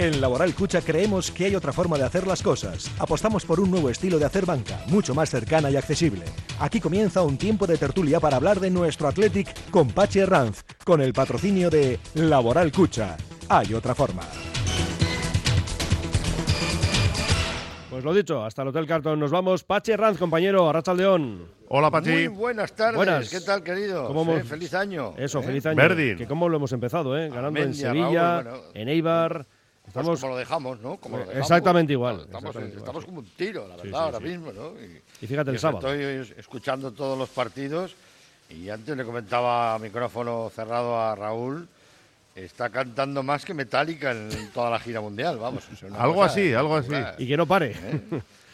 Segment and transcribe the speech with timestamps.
[0.00, 2.90] En Laboral Cucha creemos que hay otra forma de hacer las cosas.
[2.98, 6.22] Apostamos por un nuevo estilo de hacer banca, mucho más cercana y accesible.
[6.58, 11.02] Aquí comienza un tiempo de tertulia para hablar de nuestro Athletic con Pache Ranz, con
[11.02, 13.18] el patrocinio de Laboral Cucha.
[13.50, 14.22] Hay otra forma.
[17.90, 19.64] Pues lo dicho, hasta el Hotel Carton nos vamos.
[19.64, 21.44] Pache Ranz, compañero, Arrachaldeón.
[21.68, 22.10] Hola, Pachi.
[22.10, 22.96] Muy buenas tardes.
[22.96, 23.28] Buenas.
[23.28, 24.06] ¿Qué tal, querido?
[24.06, 25.12] ¿Cómo hemos- feliz año.
[25.18, 25.42] Eso, ¿eh?
[25.42, 25.76] feliz año.
[25.76, 26.16] Verdín.
[26.16, 27.28] Que cómo lo hemos empezado, ¿eh?
[27.28, 28.68] Ganando en Sevilla, Raúl, bueno.
[28.72, 29.46] en Eibar.
[29.92, 30.20] Pues Estamos...
[30.20, 30.96] como lo dejamos, ¿no?
[30.98, 31.42] Como lo dejamos.
[31.42, 34.24] Exactamente igual, Estamos, exactamente estamos como un tiro, la verdad, sí, ahora sí.
[34.24, 34.72] mismo, ¿no?
[34.80, 35.92] Y, Y fíjate el sábado.
[35.92, 37.94] Estoy escuchando todos los partidos
[38.48, 41.68] y antes le comentaba a micrófono cerrado a Raúl.
[42.34, 45.64] Está cantando más que Metallica en toda la gira mundial, vamos.
[45.98, 46.94] Algo cosa así, algo así.
[47.18, 47.72] Y que no pare.
[47.72, 48.00] ¿eh?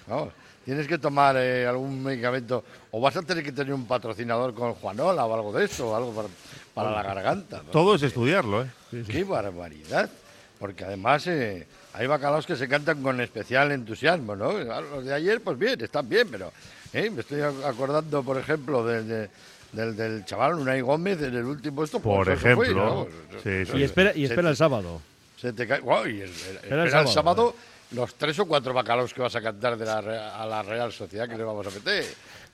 [0.07, 0.33] Vamos,
[0.65, 4.73] tienes que tomar eh, algún medicamento o vas a tener que tener un patrocinador con
[4.75, 6.29] Juanola o algo de eso, algo para,
[6.73, 7.59] para la garganta.
[7.59, 7.71] ¿no?
[7.71, 8.71] Todo es estudiarlo, ¿eh?
[9.07, 10.09] ¡Qué barbaridad!
[10.59, 14.53] Porque además eh, hay bacalaos que se cantan con especial entusiasmo, ¿no?
[14.53, 16.53] Los de ayer, pues bien, están bien, pero
[16.93, 17.11] ¿eh?
[17.11, 19.31] me estoy ac- acordando, por ejemplo, del, de-
[19.73, 22.01] del, del chaval Unai Gómez en el último esto.
[22.01, 23.09] Por pues eso fue, ejemplo.
[23.33, 23.41] ¿no?
[23.43, 23.77] Sí, sí.
[23.79, 25.03] Y espera, y espera te- el sábado.
[25.39, 25.81] Se te cae.
[25.81, 27.57] Guau, y el- el- espera el sábado, sábado,
[27.91, 30.91] los tres o cuatro bacalaos que vas a cantar de la, Re- a la Real
[30.93, 32.05] Sociedad que le vamos a meter,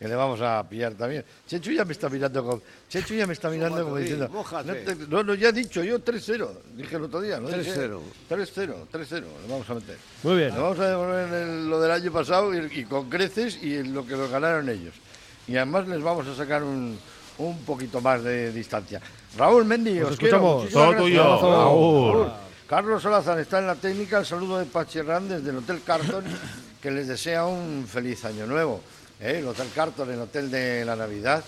[0.03, 1.25] que le vamos a pillar también.
[1.47, 4.97] Chechu ya me está mirando como, Chechu ya me está mirando como diciendo, no, te-
[5.09, 7.49] no, no, ya he dicho yo 3-0, dije el otro día, ¿no?
[7.49, 8.01] 3-0.
[8.29, 9.97] 3-0, 3-0, le vamos a meter.
[10.25, 10.53] Muy bien.
[10.55, 13.95] Le vamos a devolver el- lo del año pasado y, y con creces y en
[13.95, 14.95] lo que lo ganaron ellos.
[15.47, 16.99] Y además les vamos a sacar un,
[17.39, 19.01] un poquito más de distancia.
[19.39, 20.69] Raúl Mendy, os escuchamos.
[20.69, 22.33] Todo tuyo, Raúl.
[22.69, 24.19] Carlos Solazar está en la técnica.
[24.19, 26.25] El saludo de Pachi Hernández del Hotel Carton,
[26.81, 28.81] que les desea un feliz año nuevo.
[29.23, 29.39] ¿Eh?
[29.39, 31.43] El Hotel Carton, el hotel de la Navidad.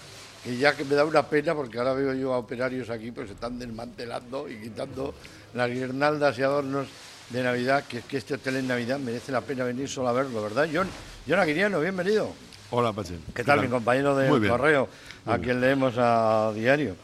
[0.47, 3.29] Y ya que me da una pena, porque ahora veo yo a operarios aquí, pues
[3.29, 5.15] se están desmantelando y quitando
[5.55, 6.87] las guirnaldas y adornos
[7.31, 10.13] de Navidad, que es que este hotel en Navidad merece la pena venir solo a
[10.13, 10.89] verlo, ¿verdad, John?
[11.27, 12.31] John Aguiriano, bienvenido.
[12.71, 13.15] Hola, Pache.
[13.35, 14.53] ¿Qué tal, mi compañero de Muy bien.
[14.53, 14.89] correo,
[15.25, 16.97] a quien leemos a diario?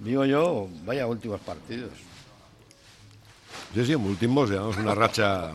[0.00, 1.90] Digo yo, vaya últimos partidos.
[3.74, 5.52] Sí, sí, en últimos llevamos una racha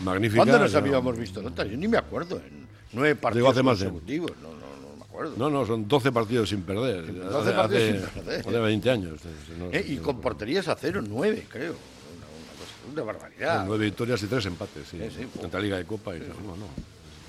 [0.00, 0.38] magnífica.
[0.44, 1.68] ¿Cuándo nos habíamos visto notas?
[1.68, 2.36] Yo ni me acuerdo.
[2.36, 4.32] En nueve partidos hace más de- consecutivos.
[4.42, 4.54] No, no,
[4.90, 5.34] no me acuerdo.
[5.36, 7.06] No, no, son 12 partidos sin perder.
[7.30, 8.40] 12 partidos sin perder.
[8.40, 9.20] Hace 20 años.
[9.58, 11.72] No, Eh, y con porterías a cero, nueve, creo.
[11.72, 13.64] Una, una cosa- una barbaridad.
[13.66, 14.98] Nueve victorias y tres empates, sí.
[14.98, 15.28] Sí, sí.
[15.42, 16.16] Entre Liga y Copa.
[16.16, 16.66] Y, no, no.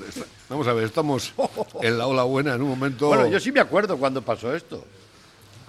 [0.49, 1.33] Vamos a ver, estamos
[1.81, 3.07] en la ola buena en un momento.
[3.07, 4.83] Bueno, yo sí me acuerdo cuando pasó esto.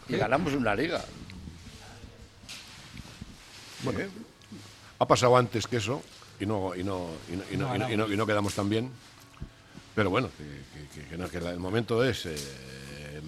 [0.09, 1.05] Y ganamos una liga.
[3.99, 4.09] Eh,
[4.99, 6.03] Ha pasado antes que eso
[6.41, 8.55] y no, y no, y no, y no, y no- y no- y no quedamos
[8.55, 8.91] tan bien.
[9.95, 12.37] Pero bueno, que, que- que- el momento es eh,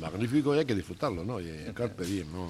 [0.00, 1.40] magnífico y hay que disfrutarlo, ¿no?
[1.40, 2.48] Y, carpe diem, ¿no?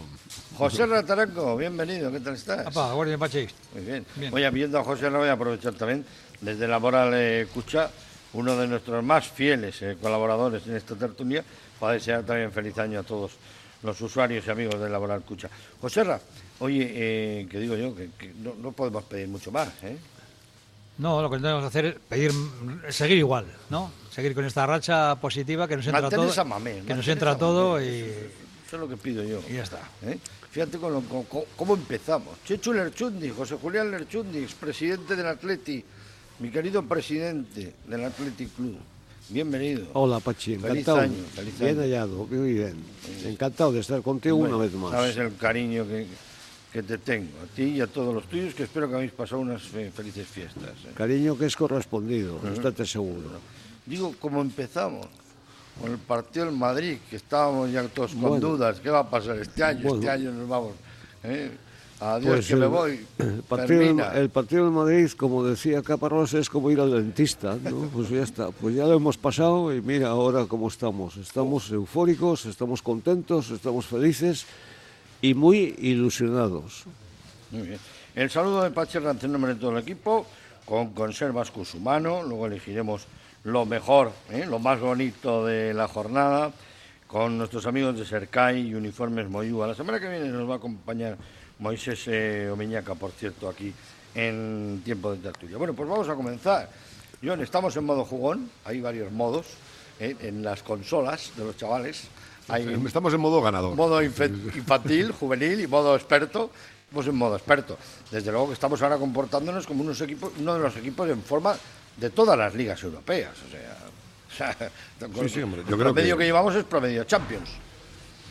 [0.56, 2.66] José Rataranco, bienvenido, ¿qué tal estás?
[2.66, 3.47] Apa, guardia Pachi.
[3.75, 4.06] Muy bien.
[4.16, 4.32] Bien.
[4.32, 6.04] Oye, viendo a José, lo voy a aprovechar también
[6.41, 7.91] desde la Moral eh, Cucha,
[8.34, 11.44] uno de nuestros más fieles eh, colaboradores en esta tertulia,
[11.81, 13.32] para desear también feliz año a todos
[13.82, 15.50] los usuarios y amigos de Laboral Cucha.
[15.81, 16.21] José Ra,
[16.60, 19.97] oye, eh, que digo yo, que, que no, no podemos pedir mucho más, ¿eh?
[20.99, 22.32] No, lo que tenemos que hacer es pedir,
[22.91, 23.91] seguir igual, ¿no?
[24.10, 27.31] Seguir con esta racha positiva que nos entra Mantener todo, esa mamé, que nos entra
[27.32, 29.41] esa todo y, Eso es lo que pido yo.
[29.50, 29.81] y ya está.
[30.03, 30.19] ¿eh?
[30.53, 32.37] Fíjate con lo- con- con- cómo empezamos.
[32.44, 35.84] Chechu Lerchundi, José Julián Lerchundi, presidente del Atleti,
[36.38, 38.78] mi querido presidente del Athletic Club.
[39.31, 39.87] Bienvenido.
[39.94, 42.77] Hola, Pachi, Feliz año, feliz bien hallado, muy bien.
[43.25, 44.93] Encantado de estar contigo Bueno, una vez más.
[44.93, 46.06] Sabes el cariño que,
[46.75, 49.41] que te tengo, a ti y a todos los tuyos, que espero que habéis pasado
[49.41, 50.75] unas fe- felices fiestas.
[50.85, 50.91] ¿eh?
[50.97, 53.31] Cariño que es correspondido, estate seguro.
[53.87, 55.07] Digo, ¿cómo empezamos?
[55.81, 58.49] Con el partido del Madrid, que estábamos ya todos con Bueno.
[58.49, 58.81] dudas.
[58.81, 59.83] ¿Qué va a pasar este año?
[59.83, 59.97] Bueno.
[59.99, 60.73] Este año nos vamos.
[61.23, 61.53] ¿eh?
[62.01, 63.07] Adiós, Pues que me el- voy.
[63.19, 67.57] El partido, del- el partido del Madrid, como decía Caparrós, es como ir al dentista,
[67.63, 67.89] ¿no?
[67.95, 71.17] Pues ya está, pues ya lo hemos pasado y mira ahora cómo estamos.
[71.19, 74.45] Estamos eufóricos, estamos contentos, estamos felices
[75.25, 76.85] y muy ilusionados.
[77.51, 77.81] Muy bien.
[78.15, 80.27] El saludo de Pachi en nombre de todo el equipo,
[80.66, 83.07] con conservas Cusumano, luego elegiremos
[83.45, 84.45] lo mejor, ¿eh?
[84.45, 86.53] lo más bonito de la jornada,
[87.07, 89.66] con nuestros amigos de Sercai y Uniformes Moyúa.
[89.66, 91.16] La semana que viene nos va a acompañar
[91.59, 93.72] Moisés eh, Omeñaca, por cierto, aquí
[94.15, 95.57] en tiempo de tertulia.
[95.57, 96.69] Bueno, pues vamos a comenzar.
[97.25, 99.47] John, estamos en modo jugón, hay varios modos
[100.01, 100.16] ¿eh?
[100.21, 102.09] en las consolas de los chavales.
[102.49, 103.75] Hay Estamos en modo ganador.
[103.75, 106.51] modo infantil, juvenil y modo experto.
[106.85, 107.79] Estamos en modo experto.
[108.11, 111.57] Desde luego que estamos ahora comportándonos como unos equipos, uno de los equipos en forma
[111.97, 113.33] de todas las ligas europeas.
[113.47, 113.79] O sea,
[114.31, 114.71] o sea,
[115.23, 116.21] Sí, sí, hombre, yo el creo promedio que...
[116.23, 117.49] que- llevamos es promedio Champions.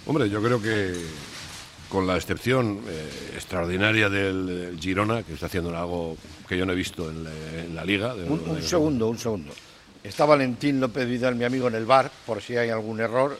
[0.06, 0.94] Hombre, yo creo que
[1.90, 6.18] con la excepción eh, extraordinaria del, del Girona, que está haciendo algo
[6.48, 8.14] que yo no he visto en la, en la liga.
[8.16, 9.52] de- Un, un de- segundo, un segundo.
[10.04, 13.38] Está Valentín López Vidal, mi amigo, en el bar, por si hay algún error,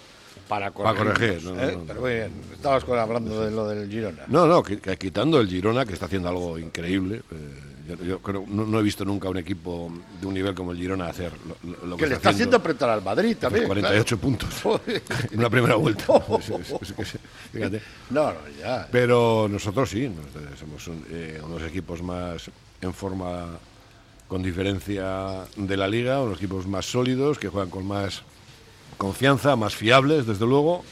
[0.54, 1.14] para corregir.
[1.14, 1.84] corregir, no, no, no.
[1.88, 4.24] Pero muy bien, estabas hablando de lo del Girona.
[4.28, 7.22] No, no, que- que quitando el Girona, que está haciendo algo increíble.
[7.32, 9.92] eh, yo, yo creo, no, no he visto nunca un equipo
[10.22, 12.90] de un nivel como el Girona hacer lo, lo- lo que le está haciendo apretar
[12.90, 13.66] al Madrid también.
[13.66, 14.50] 48 puntos
[15.32, 16.06] en una primera vuelta.
[17.52, 17.82] Fíjate.
[18.10, 18.88] No, no, ya.
[18.92, 22.50] Pero nosotros sí, nosotros somos un- eh, unos equipos más
[22.82, 23.48] en forma
[24.28, 28.24] con diferencia de la liga, unos equipos más sólidos, que juegan con más
[28.98, 30.84] confianza, más fiables, desde luego.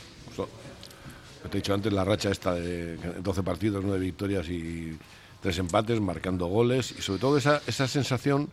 [1.49, 4.97] Te he dicho antes, la racha esta de 12 partidos, 9 victorias y
[5.41, 8.49] 3 empates, marcando goles, y sobre todo esa, esa sensación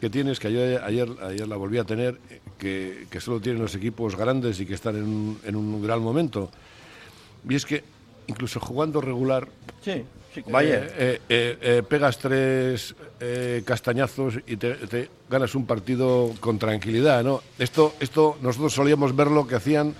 [0.00, 2.18] que tienes, que ayer, ayer, ayer la volví a tener,
[2.56, 6.00] que, que solo tienen los equipos grandes y que están en un, en un gran
[6.00, 6.50] momento.
[7.48, 7.82] Y es que
[8.28, 9.48] incluso jugando regular,
[9.82, 10.04] Sí,
[10.34, 10.94] sí, ayer.
[10.98, 12.94] eh, eh, eh, pegas tres
[13.64, 17.42] castañazos y te, te ganas un partido con tranquilidad, ¿no?
[17.58, 19.94] Esto, esto nosotros solíamos ver lo que hacían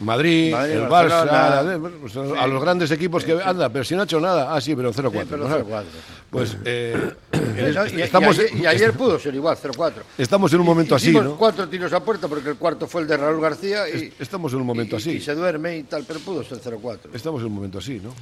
[0.00, 0.88] Madrid, Madrid, el.
[0.88, 4.60] Barça, pues, a los grandes equipos que anda, pero si no ha hecho nada, ah
[4.60, 5.12] sí, pero 0-4.
[5.12, 5.58] Sí, pero ¿no?
[5.58, 5.82] 0-4.
[6.30, 9.92] Pues y, y estamos, ayer, y ayer pudo ser igual, 0-4.
[10.18, 11.36] estamos en un momento así, Hicimos ¿no?
[11.36, 14.52] cuatro tiros a puerta porque el cuarto fue el de Raúl García y, Es- Estamos
[14.54, 15.10] en un momento y- así.
[15.12, 16.98] y se duerme y tal, pero pudo ser 0-4.
[17.14, 18.12] Estamos en un momento así, ¿no?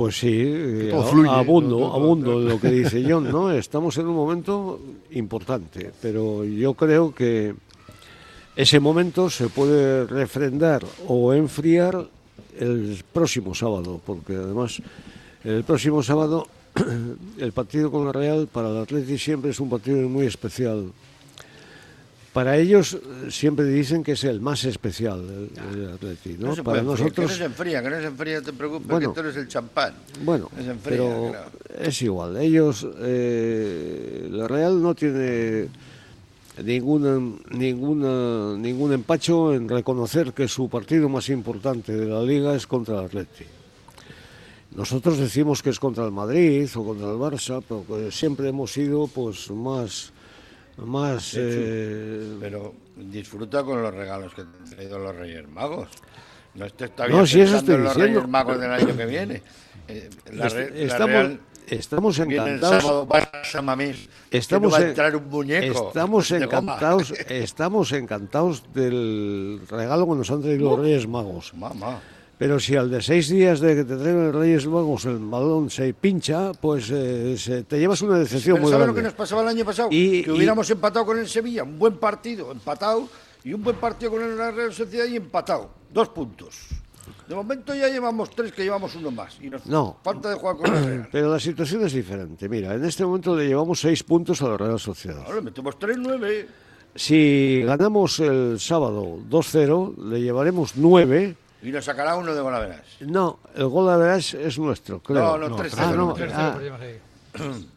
[0.00, 3.30] Pues sí, eh, todo a- fluye, abundo, todo- todo- abundo en lo que dice John,
[3.30, 3.52] ¿no?
[3.52, 4.80] Estamos en un momento
[5.10, 7.54] importante, pero yo creo que
[8.56, 12.06] ese momento se puede refrendar o enfriar
[12.58, 14.80] el próximo sábado, porque además
[15.44, 16.46] el próximo sábado
[17.38, 20.86] el partido con la Real para el Atleti siempre es un partido muy especial.
[22.32, 26.54] Para ellos eh, siempre dicen que es el más especial el, el Atleti, ¿no?
[26.62, 29.12] Para nosotros Que no se enfría, que no se enfría, te preocupes, Bueno.
[29.12, 29.94] que tú eres el champán.
[30.22, 31.50] Bueno, No se enfría, pero claro.
[31.80, 32.36] es igual.
[32.36, 35.68] Ellos, eh, la Real no tiene
[36.64, 37.18] ninguna,
[37.50, 43.00] ninguna, ningún empacho en reconocer que su partido más importante de la liga es contra
[43.00, 43.44] el Atleti.
[44.76, 49.08] Nosotros decimos que es contra el Madrid o contra el Barça, pero siempre hemos sido
[49.08, 50.12] pues más,
[50.86, 55.88] más eh, Pero disfruta con los regalos que te han traído los Reyes Magos.
[56.54, 58.20] No estés No, todavía si eso estoy en los diciendo.
[58.20, 59.42] Reyes Magos del año que viene.
[59.88, 62.82] Eh, la la estamos, Real estamos el encantados.
[62.82, 65.88] sábado, vas a Mamés, que Estamos, no va a en- entrar un muñeco.
[65.88, 71.54] estamos encantados, estamos encantados del regalo que nos han traído los Reyes Magos.
[71.54, 72.00] Mamá.
[72.40, 75.68] Pero si al de seis días de que te traigan los Reyes Magos el balón
[75.68, 79.10] se pincha, pues eh, se- te llevas una decepción Pero muy ¿sabes lo que grande.
[79.12, 79.88] nos pasaba el año pasado?
[79.92, 83.06] Y- que y- hubiéramos empatado con el Sevilla, un buen partido, empatado,
[83.44, 85.68] y un buen partido con el Real Sociedad y empatado.
[85.92, 86.56] Dos puntos.
[87.28, 89.36] De momento ya llevamos tres, que llevamos uno más.
[89.42, 89.98] Y nos No.
[90.02, 91.08] falta de jugar con el Real.
[91.12, 92.48] Pero la situación es diferente.
[92.48, 95.22] Mira, en este momento le llevamos seis puntos a la Real Sociedad.
[95.26, 96.48] Ahora le metemos tres, nueve.
[96.94, 101.36] Si ganamos el sábado 2-0, le llevaremos nueve.
[101.62, 102.80] Y nos sacará uno de Golaveras.
[103.00, 105.36] No, el gol de Verás es nuestro, creo.
[105.36, 106.98] No, no, tres, Ah, cero, no, tres, ah, Perdimos ahí.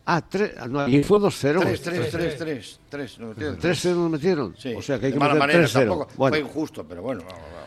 [0.05, 1.59] ah, tres, ah, no, y fue 2-0.
[1.59, 3.19] Tres, tres, tres, tres, tres.
[3.19, 4.55] nos metieron 3-0 nos metieron.
[4.57, 5.73] Sí, O sea que hay de que mala meter manera 3-0.
[5.73, 6.07] tampoco.
[6.15, 7.23] Bueno, Fue injusto, pero bueno,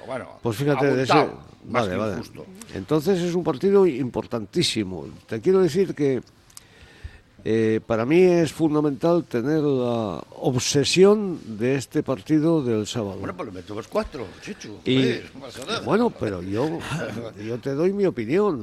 [0.07, 0.29] bueno.
[0.43, 1.29] Pues fíjate, de ese...
[1.69, 2.13] Vale, vale.
[2.15, 2.47] injusto.
[2.75, 5.07] Entonces es un partido importantísimo.
[5.27, 6.23] Te quiero decir que
[7.49, 13.19] eh, para mí es fundamental tener la obsesión de este partido del sábado.
[13.21, 14.79] Bueno, pues le metemos cuatro, Chichu.
[14.85, 15.21] Y-
[15.65, 15.81] nada.
[15.85, 16.81] Bueno, pero yo,
[17.47, 18.59] yo te doy mi opinión,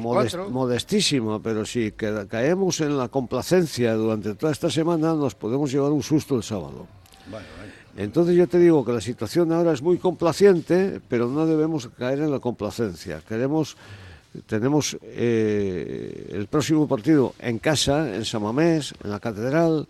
[0.00, 5.72] modest- modestísima, pero si ca- caemos en la complacencia durante toda esta semana, nos podemos
[5.72, 6.86] llevar un susto el sábado.
[7.96, 12.20] Entonces yo te digo que la situación ahora es muy complaciente, pero no debemos caer
[12.20, 13.20] en la complacencia.
[13.28, 13.76] Queremos,
[14.46, 19.86] tenemos eh, el próximo partido en casa, en Samamés, en la Catedral,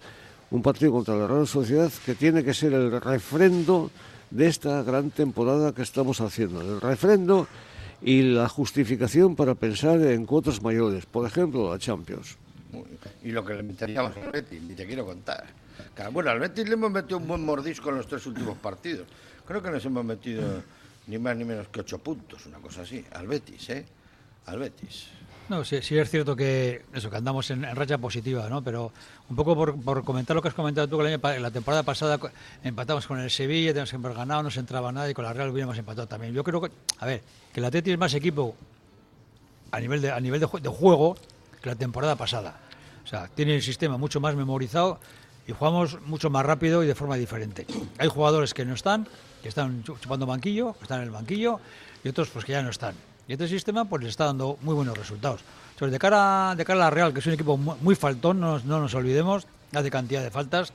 [0.51, 3.91] un partido contra la Real Sociedad que tiene que ser el refrendo
[4.31, 6.61] de esta gran temporada que estamos haciendo.
[6.61, 7.47] El refrendo
[8.03, 12.37] y la justificación para pensar en cuotas mayores, por ejemplo, la Champions.
[13.25, 15.45] Y lo que le meteríamos al Betis, ni te quiero contar.
[16.13, 19.07] Bueno, al Betis le hemos metido un buen mordisco en los tres últimos partidos.
[19.47, 20.63] Creo que nos hemos metido
[21.07, 23.05] ni más ni menos que ocho puntos, una cosa así.
[23.13, 23.85] Al Betis, ¿eh?
[24.49, 25.07] Al Betis.
[25.49, 28.63] No, sí, es cierto que eso, que andamos en, racha positiva, ¿no?
[28.63, 28.93] Pero
[29.31, 32.19] un poco por, comentar lo que has comentado tú, que la temporada pasada
[32.63, 35.33] empatamos con el Sevilla, tenemos que haber ganado, no se entraba nada y con la
[35.33, 36.35] Real hubiéramos empatado también.
[36.35, 38.55] Yo creo que, a ver, que el Atleti es más equipo
[39.71, 41.17] a nivel de, a nivel de, jue- de juego
[41.63, 42.61] que la temporada pasada.
[43.05, 45.01] O sea, tiene el sistema mucho más memorizado
[45.47, 47.67] y jugamos mucho más rápido y de forma diferente.
[47.97, 49.09] Hay jugadores que no están,
[49.43, 51.59] que están chu- chupando banquillo, están en el banquillo,
[52.05, 52.95] y otros pues que ya no están.
[53.29, 55.43] Y este sistema pues le está dando muy buenos resultados.
[55.73, 58.41] Entonces, de cara, de cara a la Real, que es un equipo mu- muy faltón,
[58.41, 60.73] no, nos- no nos olvidemos, hace cantidad de faltas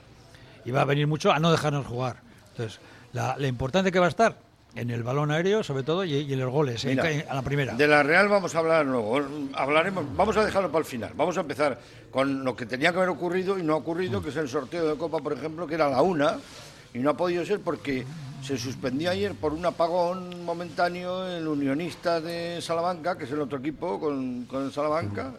[0.64, 2.18] y va a venir mucho a no dejarnos jugar.
[2.52, 2.78] Entonces,
[3.12, 4.36] la, la importante que va a estar
[4.76, 7.42] en el balón aéreo, sobre todo, y, y en los goles, Mira, en- a la
[7.42, 7.74] primera.
[7.74, 9.20] De la Real vamos a hablar luego.
[9.54, 11.10] Hablaremos, vamos a dejarlo para el final.
[11.16, 11.78] Vamos a empezar
[12.12, 14.86] con lo que tenía que haber ocurrido y no ha ocurrido, que es el sorteo
[14.88, 16.38] de Copa, por ejemplo, que era la una
[16.94, 18.04] y no ha podido ser porque
[18.44, 23.58] se suspendió ayer por un apagón momentáneo el Unionista de Salamanca, que es el otro
[23.58, 25.32] equipo con, con el Salamanca.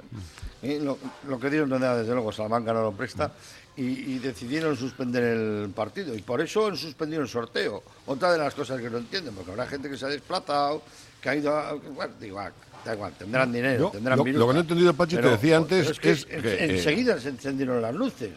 [0.63, 0.97] Eh, lo,
[1.27, 3.31] lo que dieron nada, desde luego, Salamanca no lo presta.
[3.77, 3.83] Y,
[4.15, 6.15] y decidieron suspender el partido.
[6.15, 7.83] Y por eso han suspendido el sorteo.
[8.07, 10.81] Otra de las cosas que no entienden, porque habrá gente que se ha desplazado,
[11.21, 11.73] que ha ido a.
[11.73, 12.53] Bueno, da igual,
[12.85, 14.39] da igual, tendrán dinero, Yo- tendrán lo- minutos.
[14.39, 16.53] lo que no he entendido, Pachi, te decía antes, pero es que, es en- que,
[16.53, 18.31] eh, enseguida se encendieron las luces.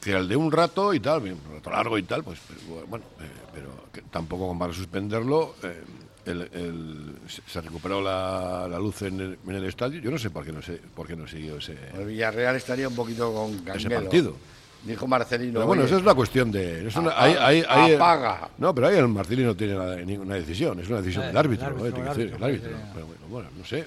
[0.00, 2.38] Que el de un rato y tal, un rato largo y tal, pues
[2.88, 3.24] bueno, eh,
[3.54, 5.54] pero que tampoco para suspenderlo.
[5.62, 5.82] eh,
[6.26, 7.14] el- el-
[7.46, 9.98] se- recuperó la, la luz en el, en el estadio.
[10.00, 12.86] Yo no sé por qué no sé por qué no siguió ese, El Villarreal estaría
[12.86, 14.36] un poquito con ese partido.
[14.84, 15.54] Dijo Marcelino.
[15.54, 16.86] Pero bueno, "Oye, esa es la cuestión de.
[16.86, 18.48] es una- apaga, ahí- apaga.
[18.58, 21.36] No, pero ahí el Martínez no tiene nada- ninguna decisión, es una decisión Eh, del
[21.38, 21.66] árbitro.
[21.68, 21.80] el ¿no?
[21.82, 22.70] árbitro, Tiene que el árbitro.
[22.94, 23.86] Pero bueno, bueno, no sé.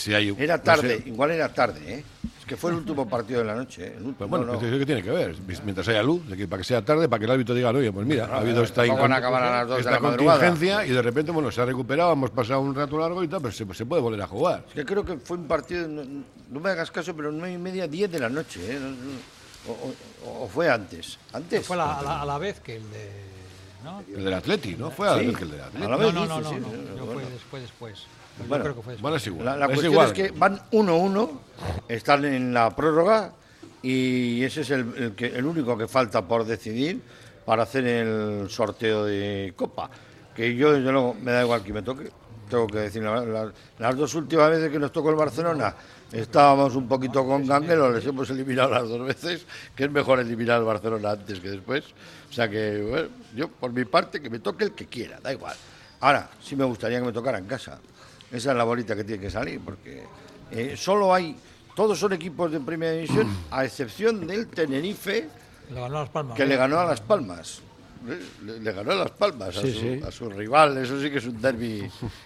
[0.00, 1.08] Si hay, Era no tarde, sé.
[1.08, 2.04] igual era tarde, ¿eh?
[2.40, 3.84] Es que fue el último partido de la noche.
[3.86, 3.92] ¿eh?
[3.96, 4.58] El último, Pues bueno, no, no.
[4.78, 5.36] ¿qué, tiene que ver?
[5.64, 8.24] Mientras haya luz, para que sea tarde, para que el árbitro diga, oye, pues mira,
[8.32, 10.38] ha habido esta, van a acabar a las dos de la madrugada".
[10.48, 13.40] contingencia y de repente, bueno, se ha recuperado, hemos pasado un rato largo y tal,
[13.42, 14.64] pero se, se puede volver a jugar.
[14.68, 16.02] Es que creo que fue un partido, no,
[16.50, 18.78] no me hagas caso, pero nueve y media, diez de la noche, ¿eh?
[19.68, 19.72] O,
[20.26, 21.18] o- o fue antes.
[21.34, 21.66] ¿Antes?
[21.66, 23.29] Fue a la, a la- a la vez que el de.
[23.84, 24.02] ¿No?
[24.16, 24.90] El del Atleti, ¿no?
[24.90, 25.86] Fue Sí, el del a Atleti.
[25.86, 27.12] la No, vez no, no, no, sí, no, bueno.
[27.12, 27.98] fue después, después.
[28.38, 29.02] Yo Bueno, creo que fue después.
[29.02, 29.44] Bueno, es igual.
[29.46, 30.06] La, la es cuestión igual.
[30.08, 31.30] es que van 1-1,
[31.88, 33.32] están en la prórroga
[33.82, 37.00] y ese es el, el que, el único que falta por decidir
[37.44, 39.90] para hacer el sorteo de Copa.
[40.34, 42.10] Que yo, desde luego, me da igual que me toque.
[42.48, 45.74] Tengo que decir, la- la- las dos últimas veces que nos tocó el Barcelona
[46.12, 50.56] estábamos un poquito con Ganguelo, les hemos eliminado las dos veces, que es mejor eliminar
[50.56, 51.84] al Barcelona antes que después.
[52.28, 55.32] O sea que, bueno, yo por mi parte, que me toque el que quiera, da
[55.32, 55.56] igual.
[56.00, 57.78] Ahora, sí me gustaría que me tocara en casa.
[58.30, 60.04] Esa es la bolita que tiene que salir, porque
[60.50, 61.36] eh, solo hay,
[61.74, 65.28] todos son equipos de primera división, a excepción del Tenerife,
[65.70, 66.36] Le ganó a Las Palmas.
[66.36, 67.62] que le ganó a Las Palmas.
[68.46, 70.00] Le, le ganó a Las Palmas, a, Sí, su, sí.
[70.06, 71.82] a su rival, eso sí que es un derbi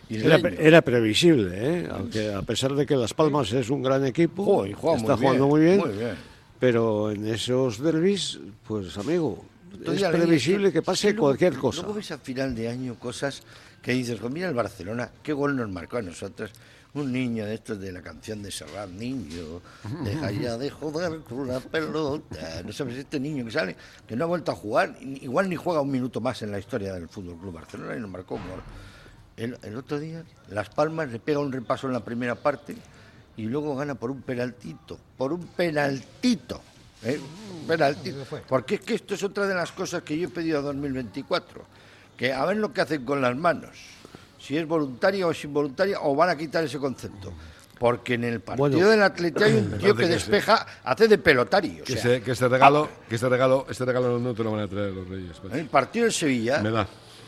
[0.09, 1.89] Era, pre- era previsible, ¿eh?
[1.91, 5.17] aunque a pesar de que Las Palmas es un gran equipo, Joder, y juega está
[5.17, 6.15] muy jugando bien, muy bien, muy bien.
[6.61, 9.45] pero en esos derbis, pues amigo,
[9.85, 11.81] es previsible que pase luego- cualquier cosa.
[11.83, 13.43] Luego ves a final de año cosas
[13.83, 16.51] que dices, pues mira el Barcelona, qué gol nos marcó a nosotros.
[16.95, 19.61] Un niño de estos de la canción de Serrat, niño,
[20.05, 22.63] deja ya de joder con la pelota.
[22.65, 25.81] No sabes, este niño que sale, que no ha vuelto a jugar, igual ni juega
[25.81, 28.63] un minuto más en la historia del Fútbol Club Barcelona y nos marcó un gol.
[29.37, 32.77] El, el otro día, Las Palmas le pega un repaso en la primera parte
[33.37, 36.63] y luego gana por un penaltito, por un penaltito.
[37.03, 37.21] ¿eh?
[37.61, 38.25] Un penaltito.
[38.49, 41.65] Porque es que esto es otra de las cosas que yo he pedido a 2024,
[42.17, 43.77] que a ver lo que hacen con las manos,
[44.45, 47.33] si es voluntaria o es involuntaria, o van a quitar ese concepto.
[47.79, 48.89] Porque en el partido Bueno.
[48.89, 51.83] del Atleti hay un tío que que despeja, hace de pelotario.
[51.83, 54.93] o Que, este regalo, que este regalo, este regalo no te lo van a traer
[54.93, 55.37] los Reyes.
[55.39, 55.55] Pachi.
[55.55, 56.87] en el partido del Sevilla Me da.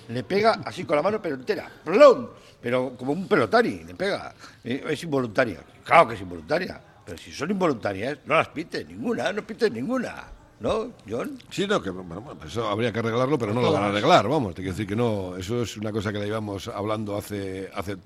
[0.09, 2.29] le pega así con la mano pero entera, ¡plum!
[2.61, 4.33] pero como un pelotari, le pega.
[4.63, 5.61] Eh, Es involuntaria.
[5.85, 10.25] Claro que es involuntaria, pero si son involuntarias, no las pites ninguna, no pites ninguna.
[10.59, 11.39] ¿No, John?
[11.51, 14.55] Sí, no, que bueno, eso habría que arreglarlo, pero no lo van a arreglar, vamos.
[14.55, 17.97] Te quiero decir que no, eso es una cosa que la llevamos hablando hace, hace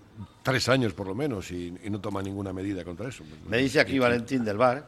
[0.42, 3.22] tres años por lo menos y, y no toma ninguna medida contra eso.
[3.48, 4.84] Me dice aquí Valentín del Bar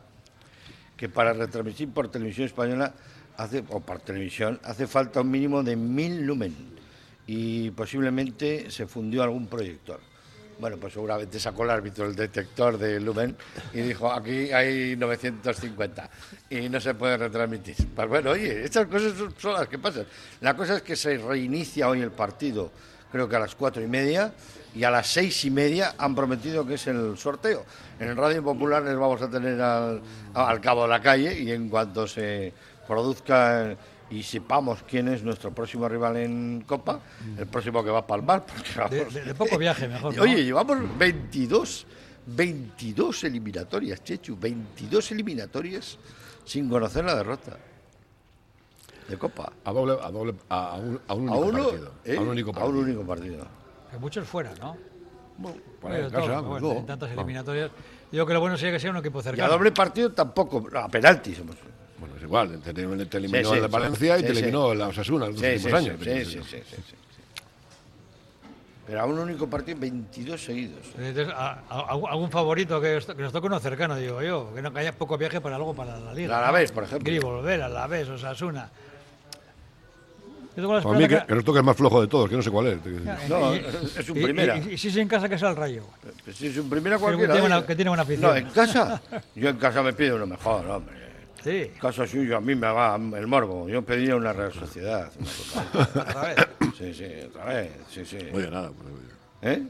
[0.96, 2.94] que para retransmitir por televisión española
[3.36, 6.54] hace, o por televisión hace falta un mínimo de mil lumen
[7.26, 10.00] y posiblemente se fundió algún proyector.
[10.62, 13.36] Bueno, pues seguramente sacó el árbitro el detector de lumen
[13.74, 16.08] y dijo, aquí hay 950
[16.50, 17.74] y no se puede retransmitir.
[17.96, 20.06] Pues bueno, oye, estas cosas son, las que pasan.
[20.40, 22.70] La cosa es que se reinicia hoy el partido,
[23.10, 24.32] creo que a las cuatro y media,
[24.72, 27.64] y a las seis y media han prometido que es el sorteo.
[27.98, 30.00] En el Radio Popular les vamos a tener al,
[30.32, 32.52] al cabo de la calle y en cuanto se
[32.86, 33.76] produzca
[34.12, 37.00] y sepamos quién es nuestro próximo rival en Copa,
[37.38, 38.44] el próximo que va a palmar.
[38.46, 40.14] Porque De, vamos, de- de poco viaje, mejor.
[40.14, 40.22] ¿no?
[40.22, 41.86] Oye, llevamos 22,
[42.26, 45.98] 22 eliminatorias, Chechu, 22 eliminatorias
[46.44, 47.56] sin conocer la derrota
[49.08, 49.52] de Copa.
[49.64, 51.92] A doble, a doble, a, a un, a un A único uno, partido.
[52.04, 52.16] ¿eh?
[52.16, 52.70] A un único A partido.
[52.78, 53.46] un único partido.
[53.90, 54.76] Que muchos fuera, ¿no?
[55.80, 56.78] Por ahí en casa, todo, bueno, todo.
[56.78, 57.70] en tantas eliminatorias.
[58.12, 59.52] Digo que lo bueno sería que sea un equipo Y a cercano.
[59.52, 61.38] doble partido tampoco, a penaltis.
[61.38, 61.56] hemos-
[62.02, 63.72] Bueno, es igual, te, te- te eliminó Sí, sí, el de sí.
[63.72, 64.38] Valencia y Sí, te sí.
[64.40, 65.96] eliminó la Osasuna en los Sí, últimos sí, años.
[66.00, 66.56] sí, pero sí, sí,
[66.88, 66.94] sí.
[68.88, 70.84] Era un único partido, 22 seguidos.
[70.98, 74.72] Entonces, a- a- algún favorito que, que nos toque uno cercano, digo yo, que no
[74.72, 76.26] que haya poco viaje para algo para la liga.
[76.36, 77.06] El Alavés, por ejemplo.
[77.08, 78.68] Gris volver, Alavés, Osasuna.
[80.56, 82.42] Yo la Para mí, que, que nos toca el más flojo de todos, que no
[82.42, 82.78] sé cuál es.
[83.28, 83.64] No, y-
[83.96, 84.58] es un y- primera.
[84.58, 85.84] Y, y si es en casa que sea el rayo.
[86.24, 87.32] Pues si es un primera Que cualquiera.
[87.34, 87.56] tiene oye.
[87.56, 88.30] una- que tiene buena afición.
[88.32, 89.00] No, en casa.
[89.34, 90.96] Yo en casa me pido lo mejor, hombre.
[91.42, 91.50] Sí.
[91.50, 93.68] En casa suyo a mí me haga el morbo.
[93.68, 95.10] Yo pediría una Real Sociedad.
[95.18, 96.00] una cosa.
[96.02, 96.46] Otra vez.
[96.78, 97.70] Sí, sí, otra vez.
[97.90, 98.18] Sí, sí.
[98.32, 98.70] Oye, nada.
[98.70, 99.62] pues, ¿Eh?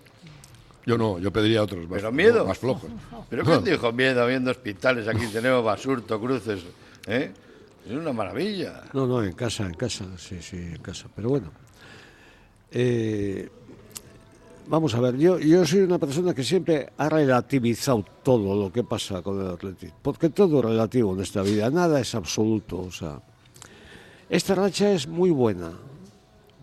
[0.84, 2.44] Yo no, yo pediría otros más, Pero miedo.
[2.44, 2.90] más flojos.
[3.30, 5.06] ¿Pero qué dijo miedo viendo hospitales?
[5.08, 6.60] Aquí tenemos Basurto, Cruces.
[7.06, 7.32] ¿eh?
[7.86, 8.82] Es una maravilla.
[8.92, 11.06] No, no, en casa, en casa, sí, sí, en casa.
[11.14, 11.52] Pero bueno,
[12.70, 13.48] eh,
[14.66, 18.84] vamos a ver, yo, yo soy una persona que siempre ha relativizado todo lo que
[18.84, 22.80] pasa con el Atlético, porque todo es relativo en esta vida, nada es absoluto.
[22.80, 23.20] O sea,
[24.28, 25.72] esta racha es muy buena,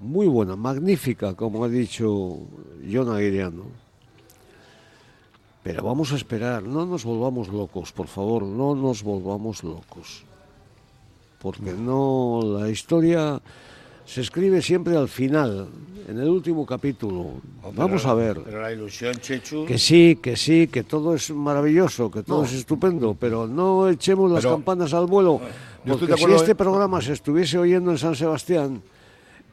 [0.01, 2.37] muy buena, magnífica, como ha dicho
[2.91, 3.65] John Aguiriano.
[5.63, 10.23] Pero vamos a esperar, no nos volvamos locos, por favor, no nos volvamos locos
[11.39, 13.41] porque no la historia
[14.09, 15.67] se escribe siempre al final,
[16.07, 17.33] en el último capítulo.
[17.63, 18.41] Oh, Vamos pero- a ver.
[18.43, 19.65] Pero la ilusión, Chechu.
[19.65, 24.31] Que sí, que sí, que todo es maravilloso, que todo es estupendo, pero no echemos
[24.31, 25.39] las Pero- campanas al vuelo,
[25.85, 28.81] porque si este programa se estuviese oyendo en San Sebastián,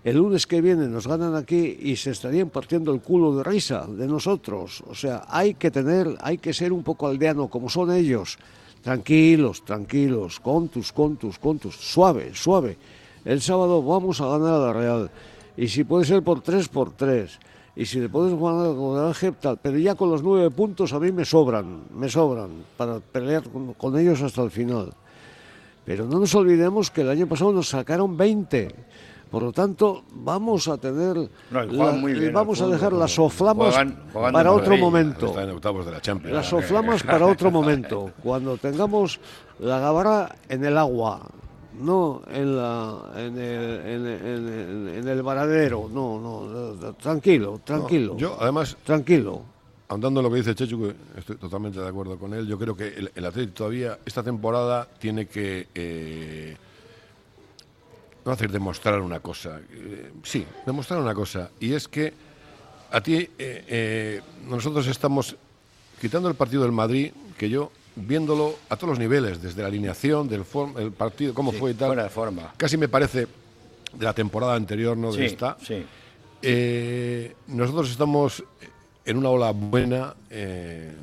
[0.02, 3.86] el lunes que viene nos ganan aquí y se estarían partiendo el culo de risa
[3.86, 4.82] de nosotros.
[4.88, 8.38] O sea, hay que tener, hay que ser un poco aldeano como son ellos.
[8.82, 12.78] Tranquilos, tranquilos, contus, contus, contus, suave, suave.
[13.26, 15.11] El sábado vamos a ganar a la Real.
[15.59, 17.38] Y si puede ser por tres, por tres.
[17.75, 19.59] Y si le puedes ganar con el Ángel, tal.
[19.61, 23.75] Pero ya con los nueve puntos a mí me sobran, me sobran para pelear con,
[23.75, 24.95] con ellos hasta el final.
[25.85, 28.75] Pero no nos olvidemos que el año pasado nos sacaron 20.
[29.30, 31.16] Por lo tanto, vamos a tener.
[31.50, 35.26] No, la- muy bien vamos a dejar las soflamas Juegan- juegan de para otro momento.
[36.30, 36.37] La.
[36.37, 39.18] Las soflamas para otro momento, cuando tengamos
[39.59, 41.23] la gabarra en el agua,
[41.80, 48.36] no en, la, en, el, en, en- en el varadero, no, no, tranquilo, tranquilo, Yo,
[48.41, 49.43] además, tranquilo.
[49.89, 52.76] Andando en lo que dice Chechu, que estoy totalmente de acuerdo con él, yo creo
[52.76, 55.69] que el, el Atlético todavía, esta temporada, tiene que.
[55.75, 56.56] eh,
[58.25, 59.60] no hacer demostrar una cosa.
[59.71, 61.50] eh, sí, demostrar una cosa.
[61.60, 62.12] Y es que
[62.91, 65.36] a ti, eh, eh, nosotros estamos
[66.00, 70.28] quitando el partido del Madrid, que yo, viéndolo a todos los niveles, desde la alineación,
[70.28, 72.52] del form- el partido, cómo Sí, fue y tal, fuera de forma.
[72.56, 73.26] casi me parece
[73.93, 75.56] de la temporada anterior, no de Sí, esta.
[75.65, 75.85] sí.
[76.43, 78.45] Eh, nosotros estamos
[79.04, 80.95] en una ola buena, eh,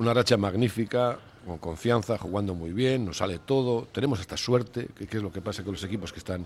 [0.00, 5.06] una racha magnífica, con confianza, jugando muy bien, nos sale todo, tenemos esta suerte, que,
[5.06, 6.44] que es lo que pasa con los equipos que están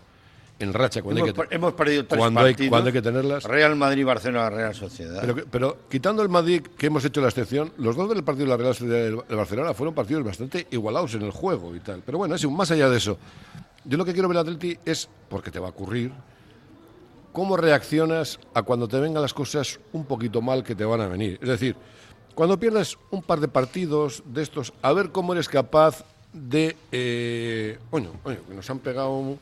[0.62, 3.44] en racha cuando, Hemos, hay, que, hemos perdido tres cuando, hay, cuando hay que tenerlas.
[3.44, 5.22] Real Madrid, Barcelona, Real Sociedad.
[5.50, 8.56] Pero, quitando el Madrid, que hemos hecho la excepción, los dos del partido de la
[8.56, 12.02] Real Sociedad de Barcelona fueron partidos bastante igualados en el juego y tal.
[12.04, 13.18] Pero bueno, es más allá de eso.
[13.84, 16.12] Yo lo que quiero ver Atleti es, porque te va a ocurrir,
[17.32, 21.08] cómo reaccionas a cuando te vengan las cosas un poquito mal que te van a
[21.08, 21.38] venir.
[21.42, 21.76] Es decir,
[22.34, 26.76] cuando pierdas un par de partidos de estos, a ver cómo eres capaz de...
[26.92, 29.38] Eh, coño, coño, que nos han pegado...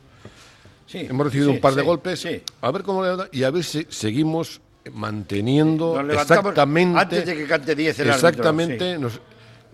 [0.85, 2.27] Sí, Hemos recibido sí, un par de sí, golpes.
[2.61, 4.61] A ver cómo le- y a ver si seguimos
[4.93, 9.21] manteniendo exactamente antes de que cante 10 el árbitro, exactamente nos-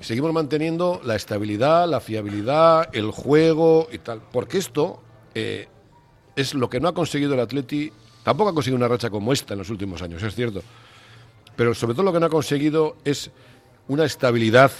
[0.01, 5.01] seguimos manteniendo la estabilidad, la fiabilidad, el juego y tal, porque esto
[5.33, 5.67] eh,
[6.35, 7.91] es lo que no ha conseguido el Atleti,
[8.23, 10.61] tampoco ha conseguido una racha como esta en los últimos años, es cierto.
[11.55, 13.31] Pero sobre todo lo que no ha conseguido es
[13.87, 14.71] una estabilidad,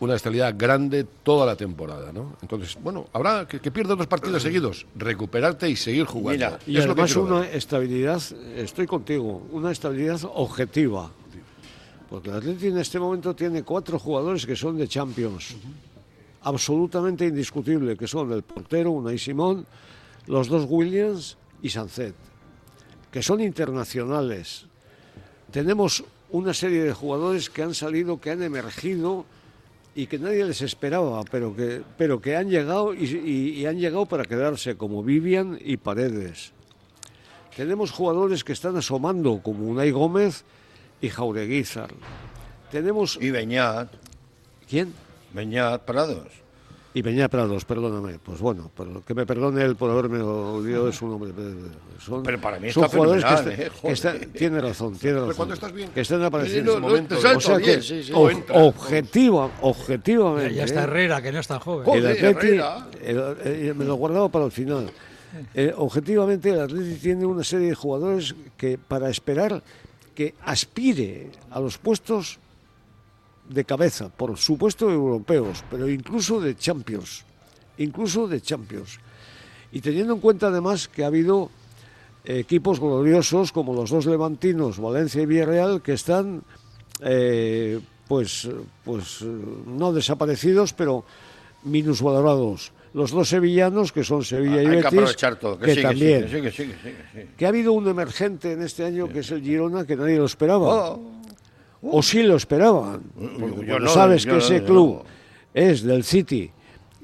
[0.00, 2.36] una estabilidad grande toda la temporada, ¿no?
[2.40, 6.46] Entonces, bueno, habrá que, que pierda dos partidos seguidos, recuperarte y seguir jugando.
[6.46, 7.56] Mira, Y Es lo que una ver.
[7.56, 8.22] estabilidad,
[8.56, 11.10] estoy contigo, una estabilidad objetiva.
[12.08, 15.56] Porque el Atleti en este momento tiene cuatro jugadores que son de Champions.
[16.42, 19.66] Absolutamente indiscutible, que son el portero, Unai Simón,
[20.26, 22.14] los dos Williams y Sancet,
[23.10, 24.64] que son internacionales.
[25.50, 29.26] Tenemos una serie de jugadores que han salido, que han emergido
[29.98, 33.78] y que nadie les esperaba, pero que, pero que han llegado y, y- y han
[33.78, 36.52] llegado para quedarse, como Vivian y Paredes.
[37.56, 40.44] Tenemos jugadores que están asomando, como Unai Gómez
[41.00, 41.90] y Jaureguizar.
[42.70, 43.18] Tenemos...
[43.20, 43.88] Y Beñat,
[44.70, 44.94] ¿Quién?
[45.34, 46.28] Beñat Prados.
[46.94, 48.18] Y Peña Prados, perdóname.
[48.18, 51.32] Pues bueno, pero que me perdone él por haberme olvidado de su nombre.
[52.00, 53.56] Son, Pero para mí son está jugadores que, están- ¿eh?
[53.56, 54.26] que Joder.
[54.32, 55.34] tiene razón, tiene razón.
[55.36, 55.90] cuando estás bien.
[55.90, 56.72] Que están apareciendo.
[56.72, 57.18] Sí, no, no, momentos.
[57.18, 58.12] te salto o sea bien, que, sí, sí.
[58.12, 58.56] No entra.
[58.56, 60.54] objetiva, objetivamente.
[60.54, 60.84] Ya está ¿eh?
[60.84, 61.84] Herrera, que no es tan joven.
[61.84, 62.86] Joder, el Atleti, Herrera.
[63.02, 64.90] el- eh, me lo guardaba para el final.
[65.54, 69.62] Eh, objetivamente, el Atleti tiene una serie de jugadores que para esperar
[70.14, 72.38] que aspire a los puestos
[73.48, 77.24] de cabeza, por supuesto europeos, pero incluso de Champions,
[77.78, 78.98] incluso de Champions.
[79.72, 81.50] Y teniendo en cuenta además que ha habido
[82.24, 86.42] equipos gloriosos como los dos levantinos, Valencia y Villarreal, que están
[87.00, 88.48] eh, pues,
[88.84, 91.04] pues no desaparecidos, pero
[91.64, 92.72] minusvalorados.
[92.94, 95.58] Los dos sevillanos, que son Sevilla y Hay que Betis, todo.
[95.58, 96.28] Que, que sigue, también.
[96.28, 96.74] sigue, sigue.
[97.36, 100.24] Que ha habido un emergente en este año, que es el Girona, que nadie lo
[100.24, 100.92] esperaba.
[100.92, 101.17] Oh,
[101.82, 103.02] O sí lo esperaban.
[103.18, 105.02] yo Porque cuando no, sabes yo que no, ese yo club
[105.54, 106.50] es del City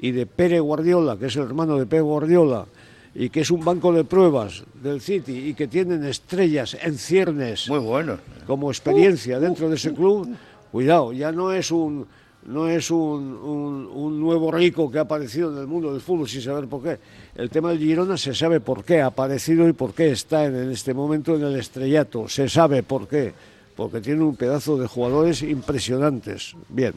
[0.00, 2.66] y de Pere Guardiola, que es el hermano de Pep Guardiola,
[3.14, 7.68] y que es un banco de pruebas del City y que tienen estrellas en ciernes
[7.68, 8.18] muy bueno.
[8.46, 10.28] como experiencia dentro de ese club,
[10.72, 12.06] cuidado, ya no es un
[12.46, 16.28] no es un, un- un nuevo rico que ha aparecido en el mundo del fútbol
[16.28, 16.98] sin saber por qué.
[17.36, 20.54] El tema del Girona se sabe por qué ha aparecido y por qué está en,
[20.54, 22.28] en este momento en el estrellato.
[22.28, 23.32] Se sabe por qué,
[23.76, 26.54] porque tiene un pedazo de jugadores impresionantes.
[26.68, 26.94] Bien,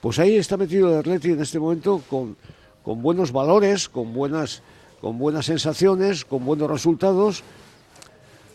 [0.00, 2.36] pues ahí está metido el Atleti en este momento con,
[2.82, 4.62] con buenos valores, con buenas,
[5.00, 7.42] con buenas sensaciones, con buenos resultados.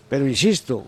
[0.09, 0.83] Pero insisto,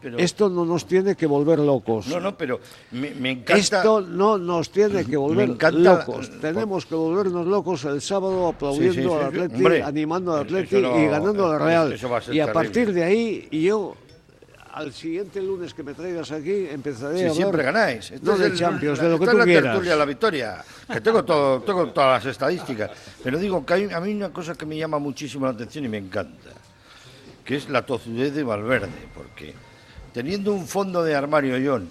[0.00, 2.06] Pero- esto no nos tiene que volver locos.
[2.06, 2.60] No, no, pero
[2.92, 3.56] me, me encanta.
[3.58, 6.30] Esto no nos tiene que volver locos.
[6.40, 9.24] Tenemos que volvernos locos el sábado aplaudiendo Sí, sí, sí, al.
[9.26, 11.92] Atleti, Hombre, animando al Atleti no- y ganando al Real.
[11.92, 12.46] y a terrible.
[12.52, 13.96] partir de ahí, yo
[14.72, 18.10] al siguiente lunes que me traigas aquí empezaré Sí, a hablar siempre ganáis.
[18.10, 19.72] Esto no es de el- Champions, la- de lo que esta tú es la quieras.
[19.72, 20.64] tertulia, la victoria.
[20.92, 22.90] Que tengo, todo, tengo todas las estadísticas.
[23.22, 25.88] Pero digo que hay, a mí una cosa que me llama muchísimo la atención y
[25.88, 26.50] me encanta,
[27.44, 28.88] que es la tozudez de Valverde.
[29.14, 29.54] Porque
[30.12, 31.88] teniendo un fondo de armario, John,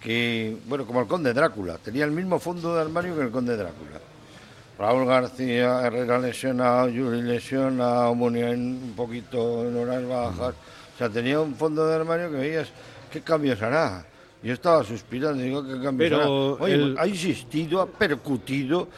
[0.00, 3.56] que, bueno, como el conde Drácula, tenía el mismo fondo de armario que el conde
[3.56, 4.00] Drácula.
[4.78, 10.54] Raúl García, Herrera lesionado, Yuri lesionado, Muniain un poquito en horas bajas.
[10.94, 12.68] O sea, tenía un fondo de armario que veías,
[13.10, 14.04] ¿qué cambios hará?
[14.42, 16.28] Yo estaba suspirando, digo, ¿qué cambios Pero hará?
[16.64, 18.88] Oye, el- ha insistido, ha percutido,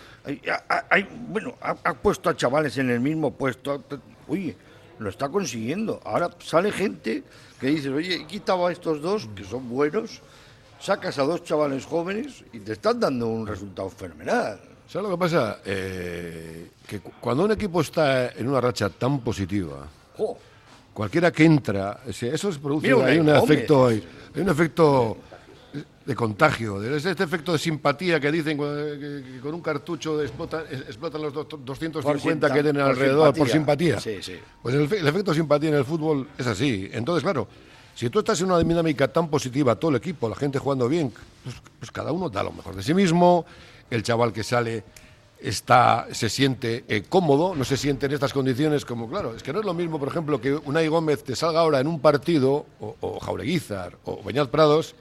[0.49, 3.83] ha, ha- ha- bueno, ha, ha puesto a chavales en el mismo puesto.
[4.29, 4.57] Oye,
[4.99, 6.01] lo está consiguiendo.
[6.05, 7.23] Ahora sale gente
[7.61, 10.21] que dice, oye, he quitado a estos dos, que son buenos,
[10.81, 14.61] sacas a dos chavales jóvenes y te están dando un resultado fenomenal.
[14.89, 15.59] ¿Sabes lo que pasa?
[15.65, 20.37] Eh, que cu- cuando un equipo está en una racha tan positiva, Jo,
[20.97, 24.03] cualquiera que entra, eso se produce, Mira, hay un efecto, hay,
[24.35, 25.19] hay un efecto
[26.07, 30.23] de contagio, de este, efecto de simpatía que dicen cu- que, que con un cartucho
[30.23, 34.01] explota- explotan los do- 250 Por que tienen por alrededor por simpatía.
[34.01, 34.37] Sí, sí.
[34.63, 36.89] Pues el, el efecto simpatía en el fútbol es así.
[36.93, 37.47] Entonces, claro,
[37.95, 41.13] si tú estás en una dinámica tan positiva, todo el equipo, la gente jugando bien,
[41.45, 43.45] pues, pues cada uno da lo mejor de sí mismo,
[43.91, 44.83] el chaval que sale
[45.49, 49.53] está se siente eh, cómodo, no se siente en estas condiciones como, claro, es que
[49.53, 52.67] no es lo mismo, por ejemplo, que Unai Gómez te salga ahora en un partido,
[52.81, 54.95] o, o Jaureguizar, o Beñat Prados,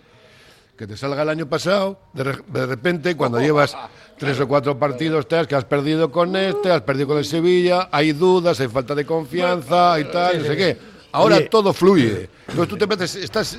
[0.78, 3.76] que te salga el año pasado, de, re- de repente, cuando llevas
[4.20, 7.26] tres o cuatro partidos, te has, que has perdido con este, has perdido con el
[7.26, 10.78] Sevilla, hay dudas, hay falta de confianza y tal, no sé qué.
[11.14, 11.46] Ahora Oye.
[11.50, 12.30] todo fluye.
[12.50, 13.58] Entonces tú te metes, estás,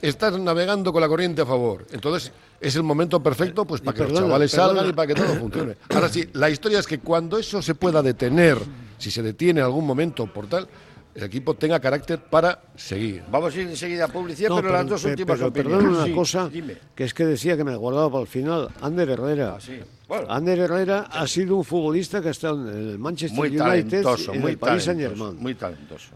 [0.00, 1.86] estás navegando con la corriente a favor.
[1.92, 2.32] Entonces
[2.64, 5.34] es el momento perfecto pues para que los perdona, chavales salgan y para que todo
[5.36, 5.76] funcione.
[5.90, 8.58] Ahora sí, la historia es que cuando eso se pueda detener,
[8.98, 10.66] si se detiene en algún momento por tal,
[11.14, 13.22] el equipo tenga carácter para seguir.
[13.30, 15.78] Vamos a ir enseguida a publicidad, No, pero, las dos últimas pero opiniones.
[15.78, 16.76] perdona una Sí, cosa, dime.
[16.94, 18.68] que es que decía que me guardaba para el final.
[18.80, 19.54] Ander Herrera.
[19.56, 19.78] Ah, sí.
[20.06, 20.26] Bueno.
[20.30, 24.30] Ander Herrera ha sido un futbolista que ha estado en el Manchester Muy United y
[24.34, 25.42] en muy el Paris Saint talentoso, Germain.
[25.42, 26.08] muy talentoso.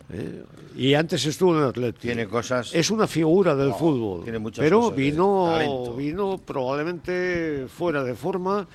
[0.77, 2.03] Y antes estuvo en el Atlético.
[2.03, 4.25] Tiene cosas- Es una figura del fútbol.
[4.25, 8.69] tiene muchas pero cosas vino, vino probablemente fuera de forma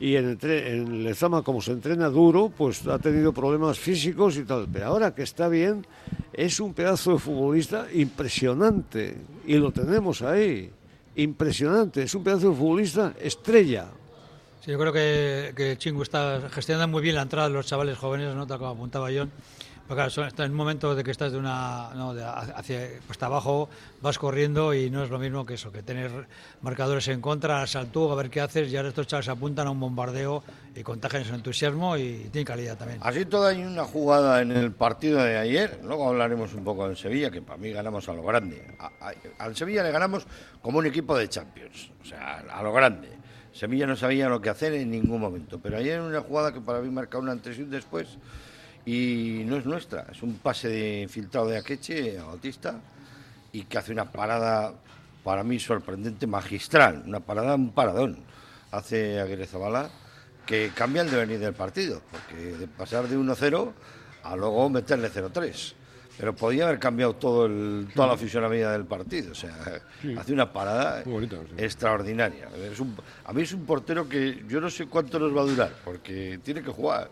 [0.00, 4.66] y en, en Lezama, como se entrena duro, pues ha tenido problemas físicos y tal.
[4.72, 5.86] Pero ahora que está bien,
[6.32, 9.18] es un pedazo de futbolista impresionante.
[9.46, 10.70] Y lo tenemos ahí.
[11.16, 12.02] Impresionante.
[12.02, 13.88] Es un pedazo de futbolista estrella.
[14.64, 17.98] Sí, yo creo que, que Chingu está gestionando muy bien la entrada de los chavales
[17.98, 18.46] jóvenes, ¿no?
[18.46, 19.30] Tal como apuntaba John.
[19.90, 23.20] Pero claro, está en un momento de que estás de una no, de hacia pues
[23.24, 23.68] abajo,
[24.00, 26.28] vas corriendo y no es lo mismo que eso, que tener
[26.62, 29.80] marcadores en contra, saltó, a ver qué haces y ahora estos chavales apuntan a un
[29.80, 30.44] bombardeo
[30.76, 33.00] y contagian su entusiasmo y tienen calidad también.
[33.02, 36.96] Así todo hay una jugada en el partido de ayer, luego hablaremos un poco del
[36.96, 38.64] Sevilla, que para mí ganamos a lo grande.
[38.78, 40.24] A- a- al Sevilla le ganamos
[40.62, 43.08] como un equipo de Champions, o sea, a lo grande.
[43.52, 46.78] Sevilla no sabía lo que hacer en ningún momento, pero ayer una jugada que para
[46.78, 48.06] mí marca un antes y un después,
[48.94, 52.80] y no es nuestra, es un pase de infiltrado de Akeche, a Bautista,
[53.52, 54.74] y que hace una parada
[55.22, 58.18] para mí sorprendente, magistral, una parada, un paradón,
[58.72, 59.88] hace Aguirre Zabala,
[60.46, 63.72] que cambia el devenir del partido, porque de pasar de 1-0
[64.24, 65.74] a luego meterle 0-3.
[66.18, 69.32] pero podía haber cambiado todo el, toda la fisonomía del partido.
[69.32, 69.56] O sea,
[70.18, 71.54] hace una parada Muy bonito, sí.
[71.64, 72.46] extraordinaria.
[72.70, 75.44] Es un- a mí es un portero que yo no sé cuánto nos va a
[75.44, 77.08] durar, porque tiene que jugar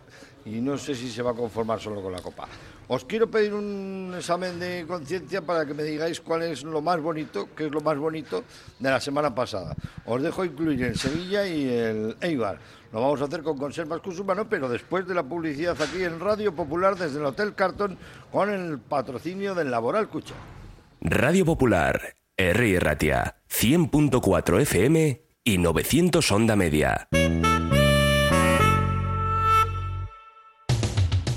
[0.48, 2.48] y no sé si se va a conformar solo con la Copa.
[2.88, 7.00] Os quiero pedir un examen de conciencia para que me digáis cuál es lo más
[7.00, 8.44] bonito, qué es lo más bonito
[8.78, 9.76] de la semana pasada.
[10.06, 12.58] Os dejo incluir el Sevilla y el Eibar.
[12.92, 16.54] Lo vamos a hacer con Conservas Cusumano, pero después de la publicidad aquí en Radio
[16.54, 17.98] Popular desde el Hotel Carton
[18.32, 20.34] con el patrocinio del Laboral Cucha.
[21.02, 22.80] Radio Popular, R.
[22.80, 27.08] Ratia, 100.4 FM y 900 Onda Media.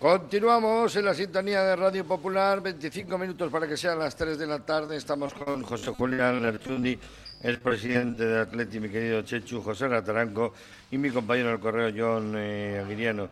[0.00, 4.46] Continuamos en la sintonía de Radio Popular, 25 minutos para que sean las 3 de
[4.46, 4.96] la tarde.
[4.96, 6.98] Estamos con José Julián Lerchundi,
[7.42, 10.54] el presidente de Atleti, mi querido Chechu, José Rataranco
[10.90, 13.28] y mi compañero del correo, John eh, Aguiriano.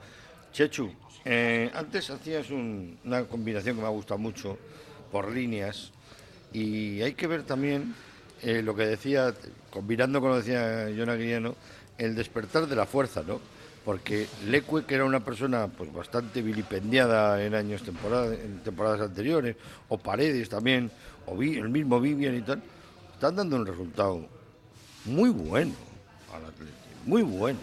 [0.52, 0.92] Chechu,
[1.24, 4.59] eh, antes hacías un- una combinación que me ha gustado mucho
[5.11, 5.90] por líneas
[6.52, 7.94] y hay que ver también
[8.42, 9.33] eh, lo que decía,
[9.70, 11.54] combinando con lo que decía John Aguiriano,
[11.96, 13.40] el despertar de la fuerza, ¿no?
[13.88, 19.57] Porque Leque, que era una persona pues bastante vilipendiada en años temporada, en temporadas anteriores,
[19.88, 20.90] o Paredes también,
[21.24, 22.62] o Vi- el mismo Vivian y tal,
[23.14, 24.27] están dando un resultado
[25.07, 25.72] muy bueno
[26.35, 27.61] al Atlético, muy bueno.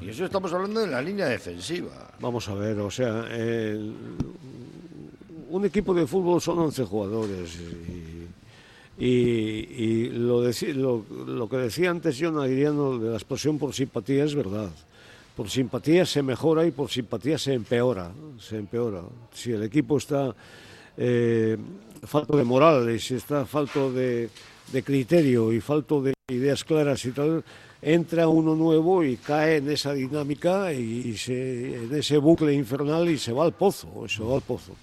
[0.00, 2.12] Y eso estamos hablando de la línea defensiva.
[2.18, 3.26] Vamos a ver, o sea,
[5.50, 7.58] un equipo de fútbol son 11 jugadores
[8.98, 14.34] y, lo, deci- lo, que decía antes John Adriano de la explosión por simpatía es
[14.34, 14.70] verdad.
[15.40, 18.12] Por simpatía se mejora y por simpatía se empeora.
[18.38, 19.00] Se empeora.
[19.32, 20.36] Si el equipo está
[20.98, 21.56] eh,
[22.02, 24.28] falto de moral y si está falto de,
[24.84, 27.42] criterio y falto de ideas claras y tal,
[27.80, 33.08] entra uno nuevo y cae en esa dinámica y, y se, en ese bucle infernal
[33.08, 34.74] y se va al pozo, se va al pozo.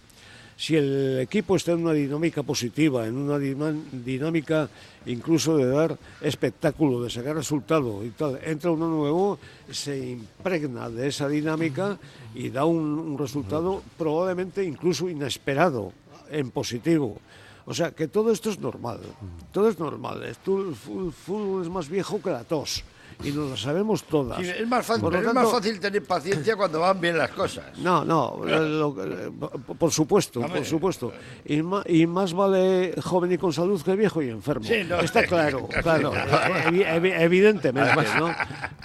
[0.58, 4.68] Si el equipo está en una dinámica positiva, en una dinámica
[5.06, 9.38] incluso de dar espectáculo, de sacar resultado y tal, entra uno nuevo,
[9.72, 12.00] se impregna de esa dinámica
[12.34, 15.94] y da un, resultado probablemente incluso inesperado,
[16.32, 17.22] en positivo.
[17.68, 19.00] O sea, que todo esto es normal,
[19.52, 20.24] todo es normal.
[20.24, 22.84] El fútbol es más viejo que la tos
[23.24, 24.40] y nos lo sabemos todas.
[24.40, 27.02] Sí, es más fácil, Por lo pero es más tanto- fácil tener paciencia cuando van
[27.02, 27.66] bien las cosas.
[27.80, 29.32] no, no, eh, lo- eh,
[29.78, 31.12] por supuesto, por supuesto.
[31.46, 34.66] Y, ma- y más vale joven y con salud que viejo y enfermo.
[34.66, 38.34] Sí, no, Está claro, claro, evi- evi- evidentemente, ¿no?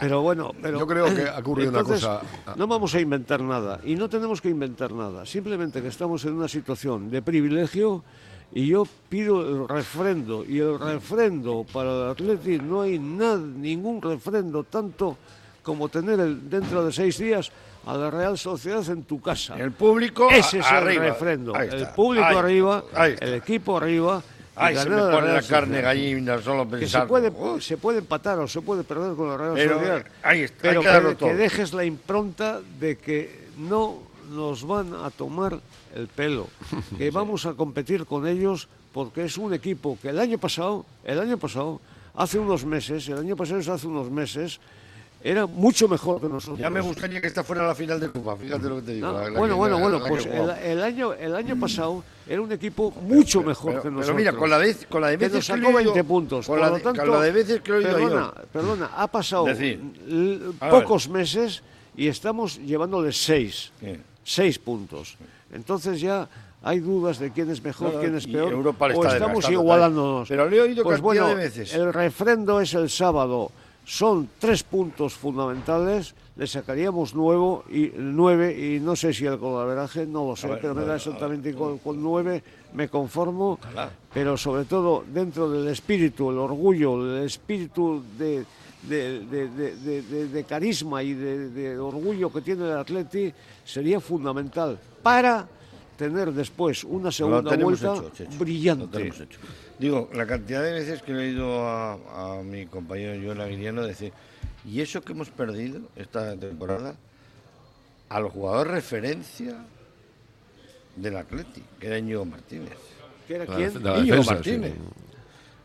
[0.00, 2.20] Pero bueno, pero Yo creo que ha ocurrido una cosa-
[2.56, 5.26] No vamos a inventar nada y no tenemos que inventar nada.
[5.26, 8.02] Simplemente que estamos en una situación de privilegio
[8.54, 14.00] y yo pido el refrendo y el refrendo para el Atleti no hay nada, ningún
[14.02, 15.16] refrendo tanto
[15.62, 17.50] como tener el, dentro de seis días
[17.86, 19.56] a la Real Sociedad en tu casa.
[19.56, 21.04] El público Ese es a- el arriba.
[21.06, 21.54] refrendo.
[21.56, 24.22] El público Ahí- arriba, ahí el equipo arriba.
[24.54, 27.06] Ay, se me pone la carne gallina solo Que se pensar.
[27.08, 30.04] puede, se puede empatar o se puede perder con la Real Pero, Sociedad.
[30.22, 34.94] ahí está, pero hay que que, que dejes la impronta de que no nos van
[34.94, 35.60] a tomar
[35.94, 36.48] el pelo,
[36.98, 41.18] que vamos a competir con ellos porque es un equipo que el año pasado, el
[41.20, 41.80] año pasado,
[42.14, 44.60] hace unos meses, el año pasado es hace unos meses,
[45.24, 46.58] era mucho mejor que nosotros.
[46.58, 49.06] Ya me gustaría que esta fuera la final de Copa, fíjate lo que te digo.
[49.06, 52.40] No, la- la bueno, que- bueno, la- bueno, pues el, año, el año pasado era
[52.42, 54.16] un equipo mucho mejor pero- que pero nosotros.
[54.16, 56.46] mira, con la de- con la de que veces nos que sacó oído- 20 puntos.
[56.46, 57.96] con Por lo de- con tanto, la de veces que he oído yo.
[58.08, 59.80] perdona, perdona, ha pasado Decir.
[60.58, 61.62] pocos meses
[61.96, 63.70] y estamos llevándole 6.
[64.24, 65.16] 6 puntos.
[65.52, 66.28] Entonces ya
[66.62, 68.52] hay dudas de quién es mejor, No, quién es peor.
[68.52, 70.28] Europa o estamos igualándonos.
[70.28, 71.74] Pero le he oído pues bueno, de veces.
[71.74, 73.50] El refrendo es el sábado.
[73.84, 76.14] Son tres puntos fundamentales.
[76.36, 80.60] Le sacaríamos nuevo y nueve y no sé si el colaveraje, no lo sé, ver,
[80.62, 83.58] pero me da exactamente con, con nueve me conformo.
[83.60, 83.90] Ojalá.
[84.14, 88.44] Pero sobre todo dentro del espíritu, el orgullo, el espíritu de,
[88.82, 93.32] de, de- de- de- de- de carisma y de, de orgullo que tiene el Atleti
[93.64, 95.46] sería fundamental para
[95.96, 98.84] tener después una segunda vuelta hecho, brillante.
[98.86, 99.38] lo tenemos hecho.
[99.78, 103.82] Digo, la cantidad de veces que le he oído a, a mi compañero Joel Aguiriano
[103.82, 104.12] decir,
[104.64, 106.94] ¿y eso que hemos perdido esta temporada?
[108.08, 109.64] Al jugador referencia
[110.96, 112.76] del Atleti, que era Íñigo Martínez.
[113.26, 113.72] ¿Que era quién?
[113.98, 114.72] Íñigo Martínez.
[114.74, 115.01] sí.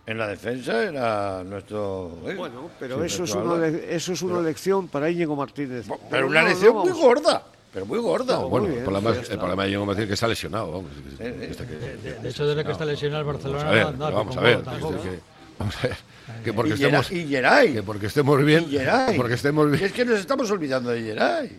[0.08, 2.18] En la defensa era nuestro...
[2.26, 5.86] eh, Bueno, pero eso, es una, eso es una Pero- lección para Íñigo Martínez.
[6.10, 7.44] Pero una no, lección no, muy gorda,
[7.74, 8.36] pero muy gorda.
[8.40, 10.72] No, bueno, bien, el problema, es- el problema de Diego Martínez es que está lesionado.
[10.72, 13.64] Vamos, que- Eh, está que- De hecho, desde que está lesionado el Barcelona,
[14.10, 15.02] Vamos a ver, vamos a como ver.
[15.02, 15.20] que- que-
[15.60, 15.98] vamos a ver,
[16.46, 17.74] que porque Y estemos, y Geray.
[17.74, 19.84] que porque estemos bien, Y porque estemos bien.
[19.84, 21.52] Es que nos estamos olvidando de Geray.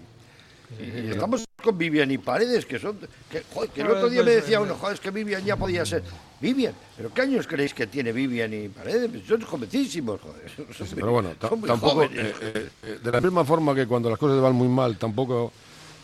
[0.80, 2.98] Y, y estamos con Vivian y Paredes, que son.
[3.30, 5.84] Que, joder, que el otro día me decía uno, joder, es que Vivian ya podía
[5.84, 6.02] ser.
[6.40, 9.10] Vivian, ¿pero qué años creéis que tiene Vivian y Paredes?
[9.10, 10.50] Pues son jovencísimos, joder.
[10.72, 14.40] Sí, pero bueno, tampoco, eh, eh, eh, de la misma forma que cuando las cosas
[14.40, 15.52] van muy mal, tampoco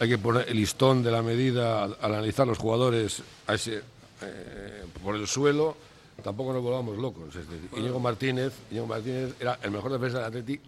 [0.00, 3.82] hay que poner el listón de la medida al, al analizar los jugadores a ese,
[4.22, 5.76] eh, por el suelo,
[6.22, 7.28] tampoco nos volvamos locos.
[7.36, 10.60] Es decir, Íñigo Martínez, Íñigo Martínez era el mejor defensa del Atleti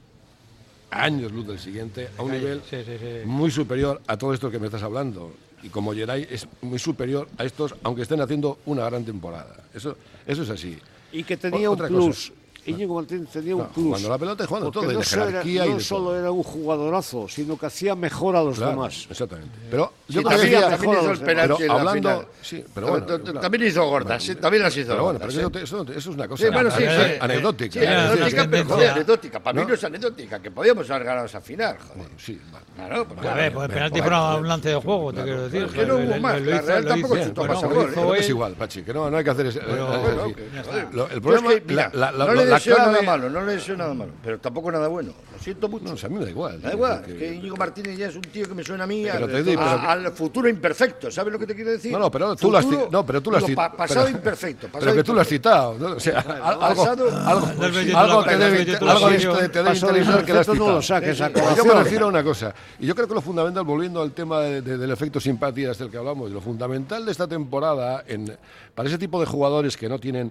[0.91, 3.07] años luz del siguiente, a un nivel Sí, sí, sí.
[3.27, 5.33] muy superior a todo esto que me estás hablando.
[5.63, 9.57] Y como Geray es muy superior a estos, aunque estén haciendo una gran temporada.
[9.75, 10.79] Eso, eso es así.
[11.13, 12.31] Y que tenía O- un otra plus.
[12.31, 12.33] cosa.
[12.67, 13.85] Íñigo Martínez tenía un plus.
[13.87, 16.19] jugando la pelota jugando todo, no, de solo era- jerarquía y no de solo todo.
[16.19, 19.07] era un jugadorazo, sino que hacía mejor a los Claro, demás.
[19.11, 19.51] Exactamente.
[19.71, 22.27] Pero yo creo también, que también mejor a hizo penalti en la hablando- final.
[22.43, 23.41] sí, pero bueno, T- t- claro.
[23.41, 25.35] También hizo gordas, sí, también las hizo Pero bueno, gordas.
[25.35, 25.63] pero ¿eh?
[25.63, 27.19] eso, eso- eso es una cosa Sí, bueno, sí, ane- sí.
[27.21, 27.81] anecdótica.
[27.81, 29.41] Sí, anecdótica, es pero que- joder, anecdótica.
[29.41, 29.75] Para mí ¿No?
[29.75, 32.09] es anecdótica, que podíamos haber ganado esa final, joder.
[32.19, 32.41] sí.
[32.77, 35.63] Claro, A ver, pues el penalti fue un lance de juego, te quiero decir.
[35.63, 38.19] es que no hubo más, la Real tampoco chutó más a gol, ¿eh?
[38.19, 39.61] Es igual, Pachi, que no, no hay que hacer ese.
[39.61, 40.89] Pero- es Bueno, decir, que- ya joder.
[40.95, 44.89] lo- el problema, la deseo nada malo, no le deseo nada malo, pero tampoco nada
[44.89, 45.13] bueno.
[45.33, 45.85] Lo siento mucho.
[45.85, 46.61] No, o sea, a mí me da igual.
[46.61, 48.87] Da igual, Que- es que Íñigo Martínez ya es un tío que me suena a
[48.87, 51.71] mí Pero al, te digo, a- pero- al futuro imperfecto, ¿sabes lo que te quiero
[51.71, 51.93] decir?
[51.93, 53.71] No, no, pero tú lo has Futuro- ci- no, pero tú lo has citado.
[53.71, 54.67] pa- pasado imperfecto.
[54.69, 55.75] Pasado Pero que tú lo has imperfecto.
[55.77, 55.97] citado, ¿no?
[55.97, 59.11] O sea, al- algo, del debe, te, debe interesar
[59.53, 60.73] que lo has imperfecto no citado.
[60.73, 63.65] lo saques a Yo me refiero a una cosa, y yo creo que lo fundamental,
[63.65, 67.27] volviendo al tema de- de- del efecto simpatía del que hablamos, lo fundamental de esta
[67.27, 68.37] temporada en,
[68.75, 70.31] para ese tipo de jugadores que no tienen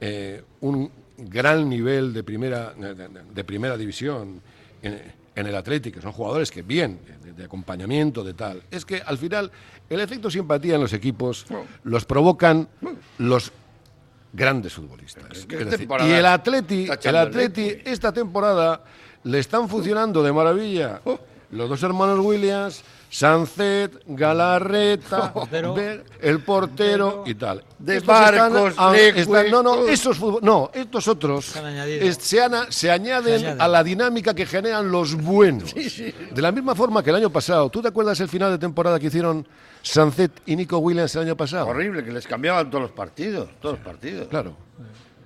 [0.00, 4.40] eh, un gran nivel de primera, de, primera división
[4.82, 5.00] en,
[5.34, 9.18] en el Atlético, son jugadores que bien, de, de acompañamiento, de tal, es que al
[9.18, 9.50] final
[9.88, 11.46] el efecto simpatía en los equipos
[11.84, 12.68] los provocan
[13.18, 13.52] los
[14.32, 15.46] grandes futbolistas.
[15.46, 18.84] Decir, y el Atleti, el Atleti esta temporada
[19.24, 21.00] le están funcionando de maravilla.
[21.04, 21.18] Oh.
[21.52, 22.82] Los dos hermanos Williams
[23.20, 25.32] Sancet, Galarreta,
[26.20, 27.64] el portero y tal.
[27.78, 29.86] De Estos están- Leque, están- no, no,
[30.20, 31.56] futbol- no, estos otros
[32.02, 32.16] es-
[32.90, 33.58] añaden Se añaden.
[33.58, 35.74] a la dinámica que generan los buenos.
[35.74, 37.70] De la misma forma que el año pasado.
[37.70, 39.48] ¿Tú te acuerdas el final de temporada que hicieron
[39.80, 41.68] Sancet y Nico Williams el año pasado?
[41.68, 43.48] Horrible, que les cambiaban todos los partidos.
[43.62, 44.28] Todos los partidos.
[44.28, 44.54] Claro.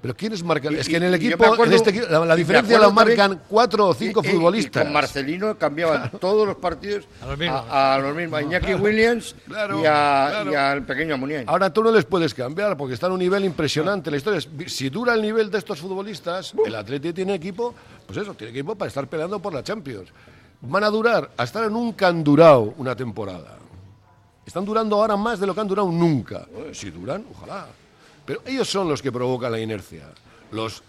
[0.03, 0.73] Pero ¿quiénes marcan?
[0.73, 3.43] Y- es que en el equipo, acuerdo- en este equipo, la, diferencia la marcan también-
[3.49, 4.83] cuatro o cinco y- futbolistas.
[4.83, 7.65] Y con Marcelino cambiaban todos los partidos A los mismos.
[7.69, 10.53] a, a los mismos, a Iñaki Williams Claro, y, a- claro.
[10.53, 11.47] y al pequeño Muniain.
[11.49, 14.11] Ahora tú no les puedes cambiar porque están a un nivel impresionante.
[14.11, 17.75] La historia es, si dura el nivel de estos futbolistas, el Atleti tiene equipo,
[18.07, 20.09] pues eso, tiene equipo para estar peleando por la Champions.
[20.63, 23.59] Van a durar, hasta ahora nunca han durado una temporada.
[24.47, 26.47] Están durando ahora más de lo que han durado nunca.
[26.73, 27.67] Si duran, ojalá.
[28.31, 30.05] Pero ellos son los que provocan la inercia.
[30.53, 30.85] Los,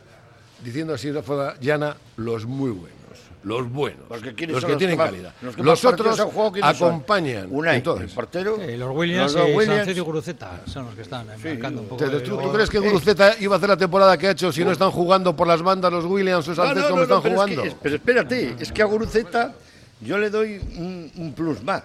[0.64, 3.00] diciendo así de forma llana, los muy buenos.
[3.44, 4.04] Los buenos.
[4.08, 5.34] Porque ¿quiénes los que los tienen más- calidad.
[5.42, 6.20] los que Los otros
[6.62, 7.48] acompañan.
[7.50, 8.58] Unai, Entonces, el portero.
[8.64, 9.78] Sí, los Williams los Williams.
[9.78, 12.04] Sánchez y Guruceta son los que están eh, marcando un poco.
[12.06, 14.64] ¿Te- de- ¿Tú, crees que Guruceta iba a hacer la temporada que ha hecho si
[14.64, 17.34] no están jugando por las bandas los Williams o Sánchez no, como no, están pero
[17.34, 17.64] es que- jugando?
[17.64, 19.56] es- pero espérate, es que a Guruceta
[20.02, 21.82] yo le doy un, un plus más.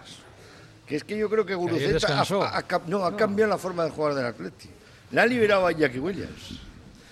[0.86, 2.42] Que es que yo creo que Guruceta ha, descansó.
[2.42, 4.68] ha- ha cam- no, ha cambiado la forma de jugar del Atleti.
[5.10, 6.60] Le ha liberado a Jackie Williams.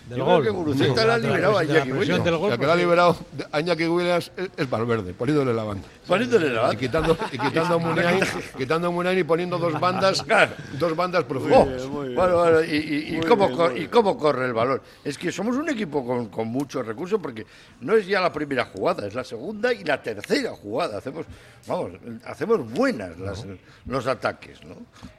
[0.09, 0.43] Del yo gol.
[0.43, 2.25] creo que Guruceta Sí, le ha la liberado a la Jackie Williams.
[2.25, 3.17] del gol, La que pues lo ha liberado
[3.53, 5.89] a Iñaki Williams es, es Valverde, poniéndole la banda.
[6.07, 6.75] Poniéndole la banda.
[6.75, 8.21] Y quitando, y quitando a Muniain,
[8.59, 10.23] quitando a Muniain y poniendo dos bandas,
[10.79, 11.87] dos bandas profundas.
[11.89, 14.83] bueno, bueno, y, y- y cómo cor- y cómo corre el balón.
[15.03, 17.47] Es que somos un equipo con, con muchos recursos porque
[17.81, 20.99] no es ya la primera jugada, es la segunda y la tercera jugada.
[20.99, 21.25] Hacemos,
[21.67, 21.93] vamos,
[22.27, 23.47] hacemos buenas las-
[23.87, 24.75] los ataques, ¿no?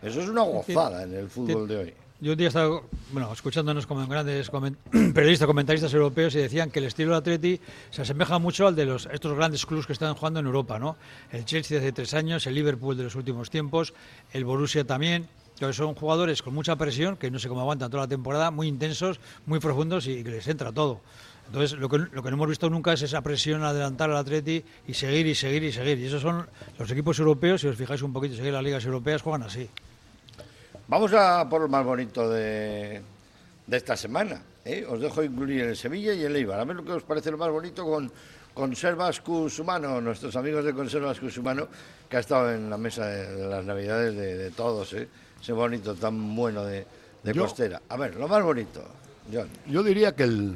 [0.08, 1.94] Eso es una gozada en el fútbol de hoy.
[2.22, 4.78] Yo un día estaba bueno, escuchándonos como grandes comen-
[5.14, 7.60] periodistas, comentaristas europeos y decían que el estilo del Atleti
[7.92, 10.96] se asemeja mucho al de los, estos grandes clubes que están jugando en Europa, ¿no?
[11.32, 13.94] El Chelsea de hace tres años, el Liverpool de los últimos tiempos,
[14.32, 15.28] el Borussia también.
[15.56, 18.68] Entonces son jugadores con mucha presión, que no sé cómo aguantan toda la temporada, muy
[18.68, 21.02] intensos, muy profundos y que les entra todo.
[21.48, 24.64] Entonces, lo que, lo que no hemos visto nunca es esa presión adelantar al Atleti
[24.88, 26.00] y seguir y seguir y seguir.
[26.00, 26.48] Y esos son
[26.80, 29.70] los equipos europeos, si os fijáis un poquito, seguir las ligas europeas, juegan así.
[30.88, 33.02] Vamos a por lo más bonito de,
[33.66, 34.42] de esta semana.
[34.64, 34.86] ¿eh?
[34.88, 36.60] Os dejo incluir el Sevilla y el Eibar.
[36.60, 38.12] A ver lo que os parece lo más bonito con
[38.54, 41.68] Conservas Cusumano, nuestros amigos de Conservas Cusumano,
[42.08, 44.94] que ha estado en la mesa de, las Navidades de, de todos.
[44.94, 45.08] ¿eh?
[45.42, 46.86] Ese bonito tan bueno de,
[47.24, 47.82] de Yo- costera.
[47.90, 48.82] A ver, lo más bonito,
[49.34, 49.50] John.
[49.68, 50.56] Yo diría que el,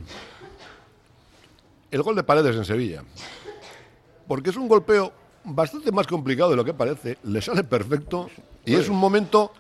[1.92, 3.04] el gol de Paredes en Sevilla,
[4.28, 5.12] porque es un golpeo
[5.44, 8.30] bastante más complicado de lo que parece, le sale perfecto
[8.72, 9.52] y es un momento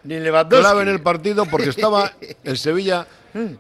[0.62, 2.12] clave en el partido porque estaba
[2.44, 3.06] el Sevilla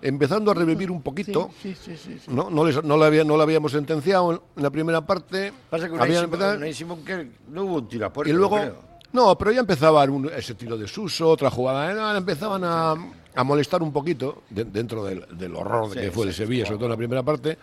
[0.01, 1.51] empezando a revivir un poquito.
[1.61, 2.17] Sí, sí, sí.
[2.27, 5.53] No, no, les- no, había- no lo habíamos sentenciado en la primera parte.
[5.69, 8.75] Pasa que Unai Simón- Simón que no hubo un tiro a puerta, y luego, creo.
[9.13, 12.17] no, pero ya empezaba un- ese tiro de Suso, otra jugada.
[12.17, 12.95] empezaban a,
[13.35, 16.85] a molestar un poquito de- dentro del, del horror que fue el Sevilla, sobre todo
[16.87, 17.57] en la primera parte.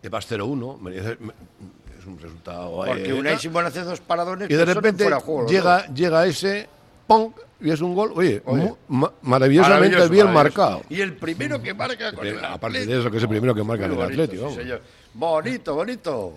[0.00, 2.84] Te vas 0-1, merece- me- es un resultado.
[2.84, 6.68] eh, Porque Unai Simón hace dos paradones y de repente fuera juego, llega, llega ese,
[7.06, 7.32] ¡pum!
[7.60, 8.62] y es un gol, oye, Oye.
[8.64, 10.60] mu- ma- maravillosamente Maravilloso, bien maravilloso.
[10.60, 10.82] marcado.
[10.90, 13.62] Y el primero que marca con el Aparte de eso, que es el primero que
[13.62, 14.50] marca en Muy el bonito, Atlético.
[14.50, 14.82] sí.
[15.14, 16.32] Bonito, bonito.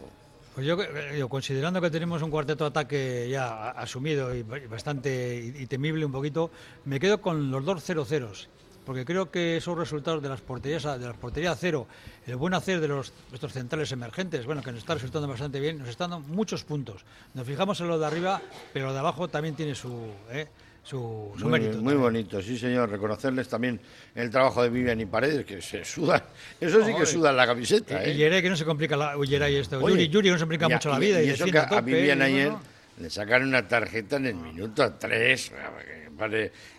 [0.56, 4.44] Pues yo, eh, yo, considerando que tenemos un cuarteto de ataque ya a- asumido y
[4.44, 6.50] ba- y bastante y, y temible un poquito,
[6.86, 8.50] me quedo con los dos 0 ceros,
[8.90, 11.86] porque creo que esos resultados de las porterías a- de las porterías a cero,
[12.26, 15.78] el buen hacer de los estos centrales emergentes, bueno, que nos está resultando bastante bien,
[15.78, 17.06] nos están dando muchos puntos.
[17.36, 18.42] Nos fijamos en lo de arriba,
[18.74, 20.48] pero lo de abajo también tiene su eh,
[20.82, 21.80] su, su Muy, mérito.
[21.84, 22.90] muy bonito, sí señor.
[22.90, 23.80] Reconocerles también
[24.16, 26.24] el trabajo de Vivian y Paredes, que se sudan.
[26.60, 28.04] Eso sí que sudan la camiseta.
[28.08, 28.14] Y, ¿eh?
[28.16, 29.78] y Yeray, que no se complica la Yeray esto.
[29.78, 31.22] Oye, Yuri, Yuri no se complica y a- mucho la y- vida.
[31.22, 32.54] Y, Y, eso que a tope, Vivian y ayer.
[33.00, 35.52] Le sacaron una tarjeta en el minuto 3.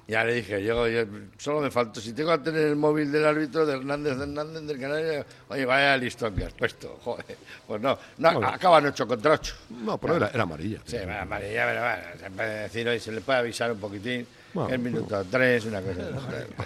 [0.07, 1.05] Ya le dije, yo, yo-
[1.39, 4.79] solo me faltó, si tengo que tener el móvil del árbitro de Hernández Hernández del
[4.81, 7.25] Canario, oye, vaya listón que has puesto, joder.
[7.67, 8.49] Pues no, no Bueno.
[8.49, 9.55] acaban 8 contra 8.
[9.83, 10.81] No, pero era, era amarilla.
[10.85, 14.27] Sí, va, amarilla, pero bueno, se puede decir hoy, se le puede avisar un poquitín,
[14.53, 16.03] Bueno, el minuto 3, una cosa.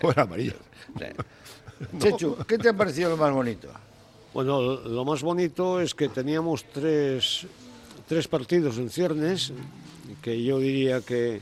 [0.11, 0.55] Era amarilla.
[0.99, 1.07] Sí.
[1.99, 3.69] Chechu, ¿qué te ha parecido lo más bonito?
[4.33, 7.47] Bueno, lo más bonito es que teníamos tres,
[8.09, 9.53] tres partidos en ciernes,
[10.23, 11.41] que yo diría que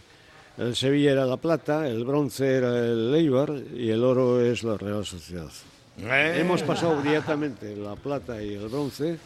[0.58, 4.76] el Sevilla era la plata, el bronce era el Eibar y el oro es la
[4.76, 5.50] Real Sociedad.
[5.98, 6.36] Eh.
[6.38, 9.18] Hemos pasado brillantemente la plata y el bronce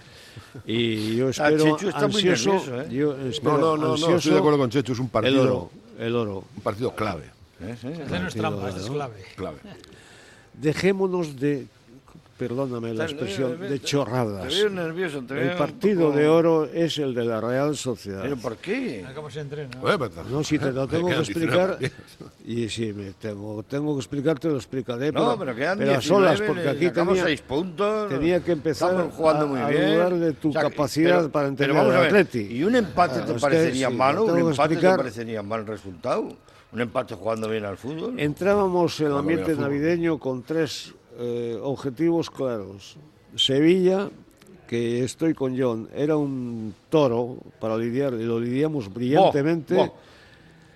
[0.66, 2.87] y yo Ah, espero Chechu está muy ansioso, nervioso, ¿eh?
[2.91, 5.43] yo espero No, no, no, no, ansioso estoy de acuerdo con Chechu, es un partido,
[5.43, 6.45] el oro, el oro.
[6.57, 7.24] un partido clave.
[7.72, 9.24] Hacer no es trampa, es clave.
[9.37, 9.59] clave.
[10.55, 11.66] Dejémonos de
[12.39, 14.49] perdóname la Te- expresión, te- de te- chorradas.
[14.49, 17.76] te veo nervioso, te El veo partido poco- de oro es el de la Real
[17.76, 18.22] Sociedad.
[18.22, 19.05] ¿Pero por qué?
[19.14, 19.70] ¿Cómo se entrena?
[20.30, 21.78] No, si te lo tengo que Quedan 19 explicar.
[22.45, 25.11] Y si me tengo, tengo que explicarte, lo explicaré.
[25.12, 28.09] No, pero quedan a solas, 19, porque aquí tenía, seis puntos.
[28.09, 29.95] tenía que empezar estamos jugando a, muy a bien.
[29.95, 32.41] dudar de tu O sea, que- capacidad pero- para pero entender al a Atleti.
[32.41, 34.20] ¿Y un empate Ah, te parecería sí, lo malo?
[34.24, 34.97] ¿Un tengo que empate te explicar.
[34.99, 36.28] parecería mal resultado?
[36.72, 38.18] ¿Un empate jugando bien al fútbol?
[38.20, 42.97] Entrábamos en el ambiente navideño con tres eh, objetivos claros.
[43.35, 44.09] Sevilla,
[44.67, 49.75] que estoy con John, era un toro para lidiar, y lo lidiamos brillantemente.
[49.75, 49.95] Bo, bo.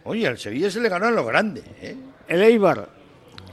[0.05, 1.97] Oye, al Sevilla se le ganó a lo grande, ¿eh?
[2.29, 2.89] El Eibar,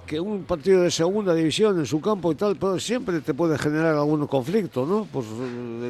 [0.05, 3.57] que un partido de segunda división en su campo y tal, pero siempre te puede
[3.57, 5.07] generar algún conflicto, ¿no?
[5.11, 5.25] Pues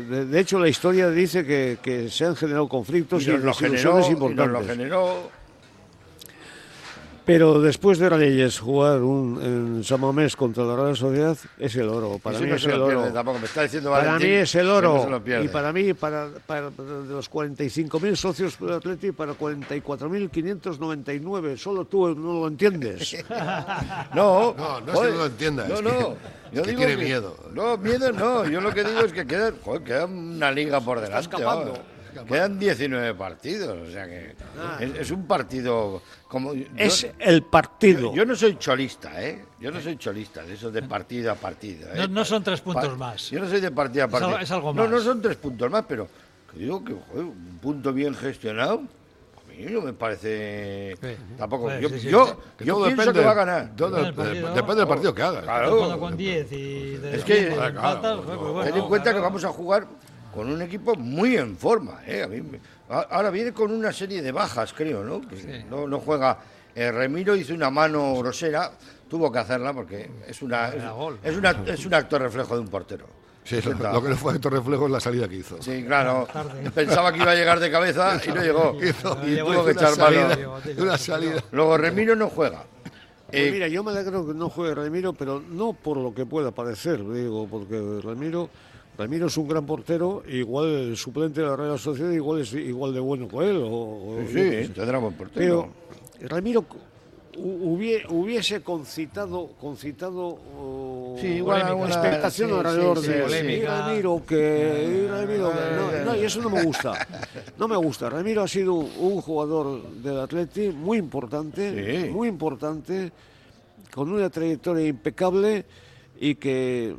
[0.10, 3.44] de, de hecho la historia dice que, que se han generado conflictos y, Y nos
[3.44, 4.72] lo generó, desilusiones y nos lo importantes.
[4.78, 5.37] generó.
[7.28, 9.40] Pero después de Reyes jugar un,
[9.78, 12.18] en San Mamés contra la Real Sociedad es el oro.
[12.24, 12.98] Para mí no es se el lo oro.
[13.02, 15.22] pierde tampoco, me está diciendo Para Valentín mí es el que oro.
[15.44, 21.58] y para mí, para, para- de los 45.000 socios del Atleti, para 44.599.
[21.58, 23.18] Solo tú no lo entiendes.
[24.16, 25.90] No, No, no es que no lo entienda, No, no.
[25.92, 26.16] que-
[26.56, 27.36] Yo que digo tiene miedo.
[27.54, 28.46] No, miedo no.
[28.48, 31.24] Yo lo que digo es que queda, joder, queda una liga por delante.
[31.24, 31.74] escapando.
[31.74, 31.97] vamos.
[32.26, 33.88] Quedan 19 partidos.
[33.88, 34.36] O sea que
[34.80, 36.54] es, es un partido como.
[36.54, 38.10] yo- Es el partido.
[38.12, 39.44] Yo, yo no soy cholista, ¿eh?
[39.60, 41.88] Yo no soy cholista, de eso de partido a partido.
[41.90, 41.98] ¿eh?
[41.98, 43.30] No, no son tres puntos Pa- más.
[43.30, 44.44] Yo no soy de partido a Es algo- partido.
[44.44, 44.92] es algo No, más.
[44.92, 46.08] no son tres puntos más, pero
[46.52, 48.82] que digo que joder, un punto bien gestionado.
[49.36, 50.96] A mí no me parece.
[51.38, 51.64] Tampoco.
[51.64, 52.34] Pues, yo sí, sí, yo, sí.
[52.60, 53.76] Que yo todo pienso depende- que va a ganar.
[53.76, 54.54] todo Depende del depende- partido.
[54.56, 55.44] depende del partido que hagas.
[55.44, 56.00] Claro.
[56.00, 59.24] Con 10 y de Es que- Claro, pues bueno, Ten en cuenta que claro.
[59.24, 59.88] vamos a jugar
[60.38, 62.02] con un equipo muy en forma.
[62.06, 62.22] ¿eh?
[62.24, 62.60] A mí me-
[62.90, 65.20] a- ahora viene con una serie de bajas, creo, ¿no?
[65.22, 66.38] Que no, no juega.
[66.76, 68.72] eh, Remiro hizo una mano grosera,
[69.10, 70.84] tuvo que hacerla porque es una es,
[71.24, 73.08] es una es un acto reflejo de un portero.
[73.44, 75.62] Sí, lo, que le fue a Héctor Reflejo es la salida que hizo.
[75.62, 76.28] Sí, claro.
[76.76, 78.78] Pensaba que iba a llegar de cabeza y no llegó.
[78.84, 80.54] Hizo- Y tuvo que una echar salida, mano.
[80.80, 81.44] una salida.
[81.54, 82.64] Luego Remiro no juega.
[82.84, 86.26] Pues Eh, mira, yo me alegro que no juegue Ramiro, pero no por lo que
[86.26, 88.50] pueda parecer, digo, porque Ramiro,
[88.98, 92.94] Ramiro es un gran portero, igual el suplente de la Real Sociedad igual es igual
[92.94, 93.58] de bueno que él.
[93.58, 94.70] O, o- Sí, sé.
[94.70, 95.70] tendrá buen portero.
[96.20, 103.08] Pero Ramiro hu- hubie- hubiese concitado, concitado oh, Sí, igual alguna- expectación sí, alrededor sí,
[103.08, 103.82] de polémica.
[103.88, 106.94] Ramiro que y Ramiro que no, no, y eso no me gusta.
[107.60, 108.10] No me gusta.
[108.10, 112.10] Ramiro ha sido un jugador del Atleti muy importante, Sí.
[112.10, 113.12] muy importante,
[113.94, 115.66] con una trayectoria impecable
[116.20, 116.96] y que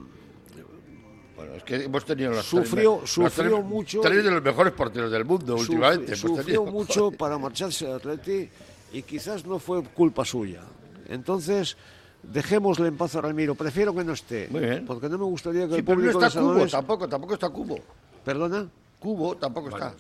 [1.39, 4.43] Bueno, es que hemos tenido los Sufrió- tres, sufrió los tres- mucho Tres de los
[4.43, 6.17] mejores porteros del mundo sufri- últimamente.
[6.17, 6.65] sufrió tenido.
[6.67, 8.49] mucho para marcharse al Atleti
[8.93, 10.63] y quizás no fue culpa suya.
[11.09, 11.77] Entonces,
[12.25, 13.55] dejémosle en paz a Ramiro.
[13.55, 14.85] Prefiero que no esté, Muy bien.
[14.85, 17.35] porque no me gustaría que Sí, el pero no público de está Cubo tampoco, tampoco
[17.35, 17.79] está Cubo.
[18.25, 18.69] ¿Perdona?
[18.99, 19.95] Cubo tampoco está.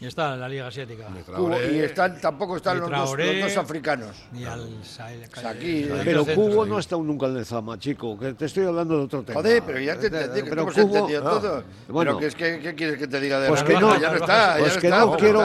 [0.00, 1.04] Y está en la Liga Asiática.
[1.34, 4.16] Cubo, y están, tampoco están los dos, Traoré, los dos africanos.
[4.32, 6.24] Ni al Sahel- Aquí, Pero.
[6.26, 9.22] Cubo no ha estado nunca en el Zama, chico, que te estoy hablando de otro
[9.22, 9.40] tema.
[9.40, 11.64] Joder, pero ya te entendí, que Pero hemos Cubo- entendido ah, todo.
[11.88, 12.10] bueno.
[12.12, 13.80] pero que es que, ¿qué quieres que te diga de Pues que Real?
[13.82, 15.40] no, ya no está, pues que no, quiero,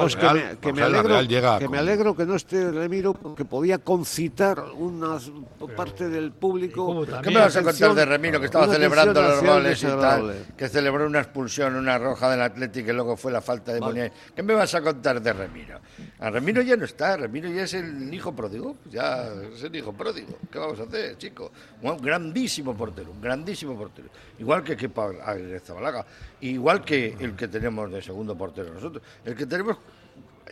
[0.00, 5.18] pues que me, alegro, que me alegro que no esté Ramiro porque podía concitar una
[5.76, 7.04] parte del público.
[7.22, 10.34] ¿Qué me vas a contar de Remiro que estaba celebrando los goles y tal?
[10.56, 14.12] Que celebró una expulsión, una roja del Atlético que luego fue la falta de Muniain.
[14.34, 15.80] ¿Qué me vas a contar de Remiro?
[16.18, 19.92] A Remiro ya no está, Remiro ya es el hijo pródigo, ya es el hijo
[19.92, 20.38] pródigo.
[20.50, 21.50] ¿Qué vamos a hacer, chico?
[21.82, 24.08] Un grandísimo portero, un grandísimo portero.
[24.38, 25.10] Igual que Kepa
[25.64, 26.04] Zabalaga,
[26.40, 29.02] igual que el que tenemos de segundo portero nosotros.
[29.24, 29.76] El que tenemos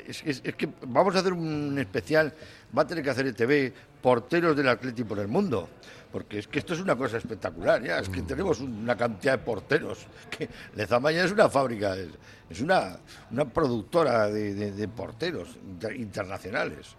[0.06, 2.32] es, es- es que vamos a hacer un especial,
[2.76, 5.68] va a tener que hacer ETV, porteros del Atleti por el mundo.
[6.12, 7.98] Porque es que esto es una cosa espectacular, ya.
[7.98, 10.06] Es que tenemos una cantidad de porteros.
[10.30, 12.08] Que Lezama ya es una fábrica, es,
[12.48, 12.96] es una,
[13.30, 16.96] una productora de, de- de porteros inter- internacionales.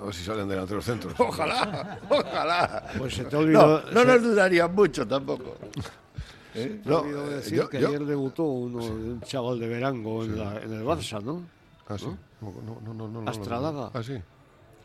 [0.00, 1.14] A ver si salen delanteros centros.
[1.18, 2.88] Ojalá, ojalá.
[2.98, 5.56] Pues se te ha olvidado- No, no se- nos dudaría mucho tampoco.
[6.56, 6.80] ¿Eh?
[6.84, 10.38] No, No, eh, decir yo- que yo- ayer debutó uno, un chaval de Verango en,
[10.38, 11.42] la- en el Barça, ¿no?
[11.88, 12.06] Ah, sí.
[12.40, 13.90] No, no, no, no, no, no, Astradaga.
[13.94, 14.20] Ah, sí.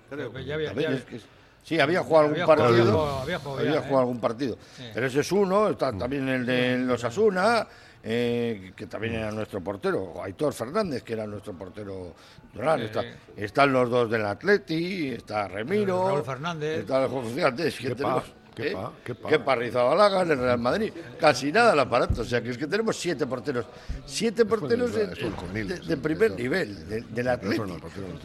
[0.10, 1.22] Creo que ya había, A ver, ya- es que-
[1.64, 2.82] sí, había jugado algún Había jugado, partido.
[2.82, 4.00] había jugado, había jugado ya, jugado ¿eh?
[4.00, 4.58] algún partido.
[4.94, 7.68] Pero ese es uno, está también el de los Asuna,
[8.04, 12.14] eh, que también era nuestro portero, Aitor Fernández, que era nuestro portero
[12.52, 12.80] titular.
[12.80, 12.86] Sí.
[12.86, 13.04] Está-
[13.36, 16.08] están los dos del Atleti, está Remiro.
[16.08, 16.80] Raúl Fernández.
[16.80, 18.24] Está, fíjate, es que tenemos-
[18.62, 18.74] Qué ¿eh?
[18.74, 19.30] pa, qué pa.
[19.30, 20.92] Que Parrizabalaga en el Real Madrid.
[21.20, 22.22] Casi nada el aparato.
[22.22, 23.66] O sea, que es que tenemos siete porteros.
[24.06, 27.80] Siete porteros de, es de- eso, de primer nivel, de- del tiraron.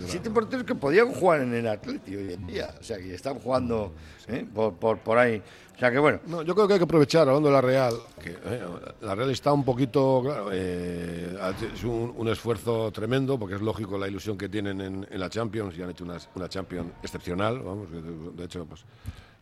[0.07, 2.75] Siete porteros que podían jugar en el Atleti hoy en día.
[2.81, 3.93] O sea, que están jugando
[4.29, 4.47] ¿eh?
[4.55, 5.43] por, por, por ahí.
[5.75, 6.21] O sea, que bueno.
[6.27, 8.63] No, yo creo que hay que aprovechar, hablando de la Real, que eh,
[9.01, 11.37] la Real está un poquito, claro, eh,
[11.75, 15.29] hecho un, un esfuerzo tremendo, porque es lógico la ilusión que tienen en, en la
[15.29, 18.85] Champions, y han hecho una, una Champions excepcional, vamos, de, de hecho, pues,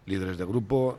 [0.07, 0.99] líderes de grupo,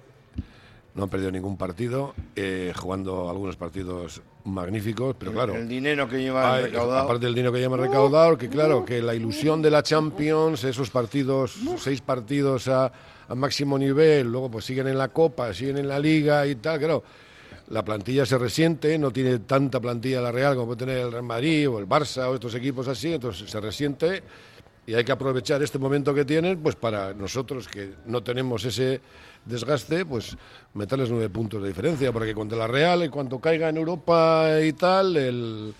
[0.96, 5.56] no han perdido ningún partido, eh, jugando algunos partidos magníficos, pero claro...
[5.56, 7.00] el dinero que llevan hay- recaudado.
[7.00, 10.90] Aparte del dinero que llevan recaudado, que claro, que la ilusión de la Champions, esos
[10.90, 12.92] partidos, seis partidos a,
[13.28, 16.78] a máximo nivel, luego pues siguen en la Copa, siguen en la Liga y tal,
[16.80, 17.04] claro.
[17.70, 21.24] La plantilla se resiente, no tiene tanta plantilla la Real como puede tener el Real
[21.24, 24.22] Madrid o el Barça o estos equipos así, entonces se resiente
[24.86, 29.00] y hay que aprovechar este momento que tienen pues para nosotros que no tenemos ese
[29.46, 30.36] desgaste, pues
[30.74, 34.74] meterles nueve puntos de diferencia, porque contra la Real, en cuanto caiga en Europa y
[34.74, 35.74] tal, el,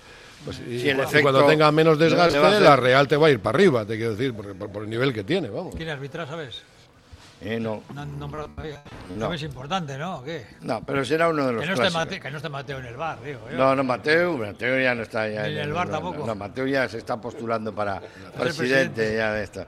[0.46, 3.32] pues, y, Sí, el y efecto cuando tenga menos desgaste, la Real te va a
[3.32, 5.76] ir para arriba, te quiero decir, por, por- por el nivel que tiene, vamos.
[5.76, 6.62] ¿Quién arbitra, sabes?
[7.46, 7.84] Eh, no.
[7.94, 8.82] No han nombrado todavía.
[9.10, 9.20] No.
[9.20, 10.20] También es importante, ¿no?
[10.20, 10.46] ¿O qué?
[10.62, 12.06] No, pero será uno de los Que no, esté clásicos.
[12.06, 13.40] Mate- que no esté Mateo en el bar, digo.
[13.52, 13.58] yo.
[13.58, 15.44] No, no, Mateo, Mateo ya no está ya.
[15.44, 16.26] Ni en el bar tampoco.
[16.26, 19.18] No, Mateo ya se está postulando para presidente, presidente.
[19.18, 19.68] ya de esta.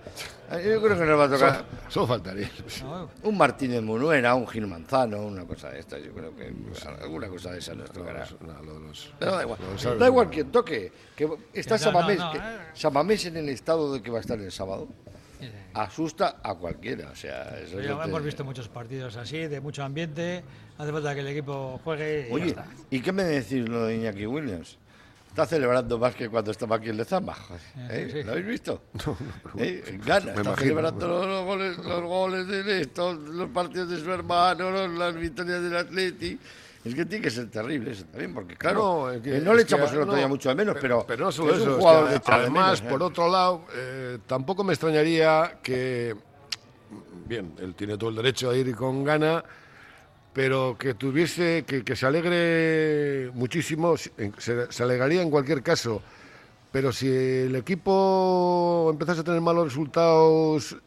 [0.52, 2.50] Yo creo que nos va a tocar Solo faltaría.
[3.24, 6.02] un Martínez Munuera, un Gil Manzano, una cosa de estas.
[6.04, 6.54] Yo creo que
[7.02, 8.26] alguna cosa de esa nos tocará.
[9.20, 9.60] Pero da igual,
[10.00, 10.92] da igual quien toque.
[11.16, 12.42] Que está Samamés, no, que- eh.
[12.74, 14.88] Samamés en el estado de que va a estar el sábado.
[15.74, 19.60] Asusta a cualquiera, o sea, eso Ya no te- hemos visto muchos partidos así, de
[19.62, 20.44] mucho ambiente.
[20.78, 22.66] Hace falta que el equipo juegue y ya Oye, está.
[22.90, 24.78] ¿y qué me decís lo de Iñaki Williams?
[25.30, 27.36] Está celebrando más que cuando estaba aquí en Lezama.
[27.90, 28.10] ¿eh?
[28.10, 28.24] sí.
[28.24, 28.84] ¿Lo habéis visto?
[29.58, 30.00] ¿Eh?
[30.06, 30.56] Gana, está imagino.
[30.56, 35.62] celebrando los, los goles, los goles de esto, los partidos de su hermano, las victorias
[35.62, 36.40] del Atleti.
[36.86, 39.54] Es que tiene que ser terrible eso también, porque claro, No, es que- eh, no
[39.56, 41.54] le es que, echamos el otro no, día mucho de menos, pero, Pero no solo
[41.54, 42.86] es un eso, es que jugador de además, ¿eh?
[42.90, 46.16] por otro lado, eh, tampoco me extrañaría que,
[47.26, 49.44] bien, él tiene todo el derecho a ir con gana,
[50.32, 54.12] pero que tuviese, que, que se alegre muchísimo, se,
[54.72, 56.04] se alegraría en cualquier caso,
[56.72, 60.78] pero si el equipo empezase a tener malos resultados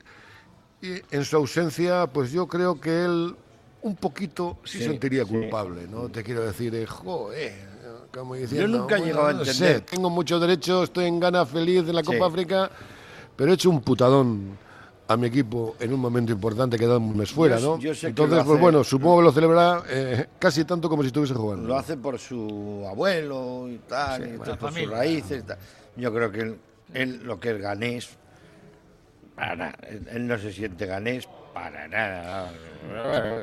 [0.80, 3.34] y en su ausencia, pues yo creo que él
[3.82, 5.30] un poquito sí, Sí, sentiría sí.
[5.30, 6.08] culpable, ¿no?
[6.08, 7.52] Te quiero decir, eh, joder,
[8.12, 9.80] como Yo nunca he bueno, llegado a no sé, entender.
[9.82, 12.02] tengo mucho derecho, estoy en gana feliz en la.
[12.02, 12.70] Copa África,
[13.36, 14.58] pero he hecho un putadón
[15.06, 17.78] a mi equipo en un momento importante que da un mes fuera, Yo- ¿no?
[17.82, 21.02] yo sé que Entonces, pues hace- bueno, supongo que lo celebrará eh, casi tanto como
[21.02, 21.66] si estuviese jugando.
[21.68, 24.90] Lo hace por su abuelo y tal, y por sus familia.
[24.96, 25.42] raíces.
[25.44, 25.58] y tal.
[25.96, 26.58] Yo creo que él,
[26.94, 28.08] él lo que es ganés,
[29.34, 29.70] para
[30.12, 32.50] él no se siente ganés para nada.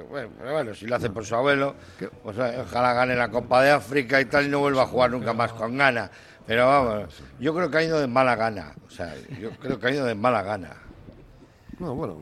[0.10, 1.76] Bueno, bueno, si lo hace por su abuelo,
[2.24, 5.12] pues eh, ojalá gane la Copa de África y tal y no vuelva a jugar
[5.12, 6.10] nunca más con gana.
[6.47, 8.74] Pero vamos, yo creo que ha ido de mala gana.
[8.88, 10.84] O sea, yo creo que ha ido de mala gana.
[11.78, 12.15] No, bueno,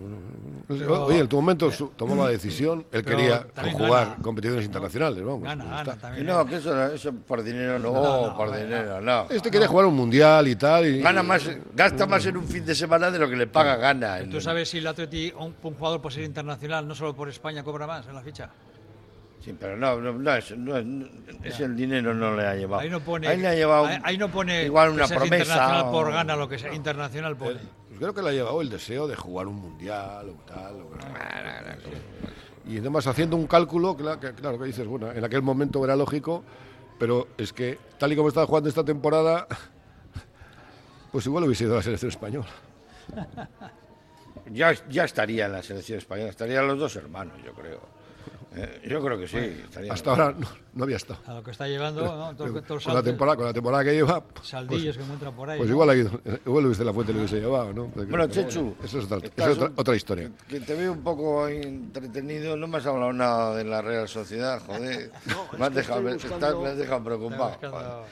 [0.68, 1.04] bueno.
[1.06, 4.24] oye, en tu momento su- tomó la decisión, él pero quería jugar gana.
[4.24, 5.44] competiciones internacionales, vamos.
[5.44, 6.26] Gana, gana también.
[6.26, 9.28] No, que eso, eso por dinero no, No, no, por no, dinero no.
[9.30, 10.88] Este quería jugar un mundial y tal.
[10.88, 13.76] Y, Gana más, gasta más en un fin de semana de lo que le paga
[13.76, 14.20] gana.
[14.20, 17.30] en- ¿Tú sabes si el Atleti, un, un jugador por ser internacional, no solo por
[17.30, 18.50] España, cobra más en la ficha?
[19.40, 22.82] Sí, pero no, no, no, es, no es- el dinero no le ha llevado.
[22.82, 25.36] Ahí no pone, Ahí le ha llevado ahí, ahí no pone igual una promesa.
[25.36, 27.60] internacional por gana, lo que sea internacional pone.
[28.04, 30.76] Creo que le ha llevado el deseo de jugar un mundial o tal.
[30.82, 30.90] o-
[32.70, 36.44] y además haciendo un cálculo, que, claro, que dices, bueno, en aquel momento era lógico,
[37.00, 39.48] pero es que tal y como estaba jugando esta temporada,
[41.12, 42.48] pues igual hubiese ido a la selección española.
[44.52, 47.80] Ya, ya estaría en la selección española, estarían los dos hermanos, yo creo.
[48.56, 49.64] Eh, yo creo que sí.
[49.90, 51.20] Hasta ahora no, no había estado.
[51.26, 52.38] A lo que está llegando, ¿no?
[52.38, 55.58] Con, la temporada, con la temporada que lleva, pues, Saldillos que encuentran por ahí.
[55.58, 55.74] pues ¿no?
[55.74, 57.88] igual ha ido, igual la fuente lo hubiese llevado, ¿no?
[57.88, 60.32] Porque- Bueno, Chechu, eso es otra, eso estás es otra, un- otra historia.
[60.48, 64.62] Que te veo un poco entretenido, no me has hablado nada de la Real Sociedad,
[64.66, 65.12] joder.
[65.58, 68.06] me, has dejado, buscando- estás- me has dejado preocupado.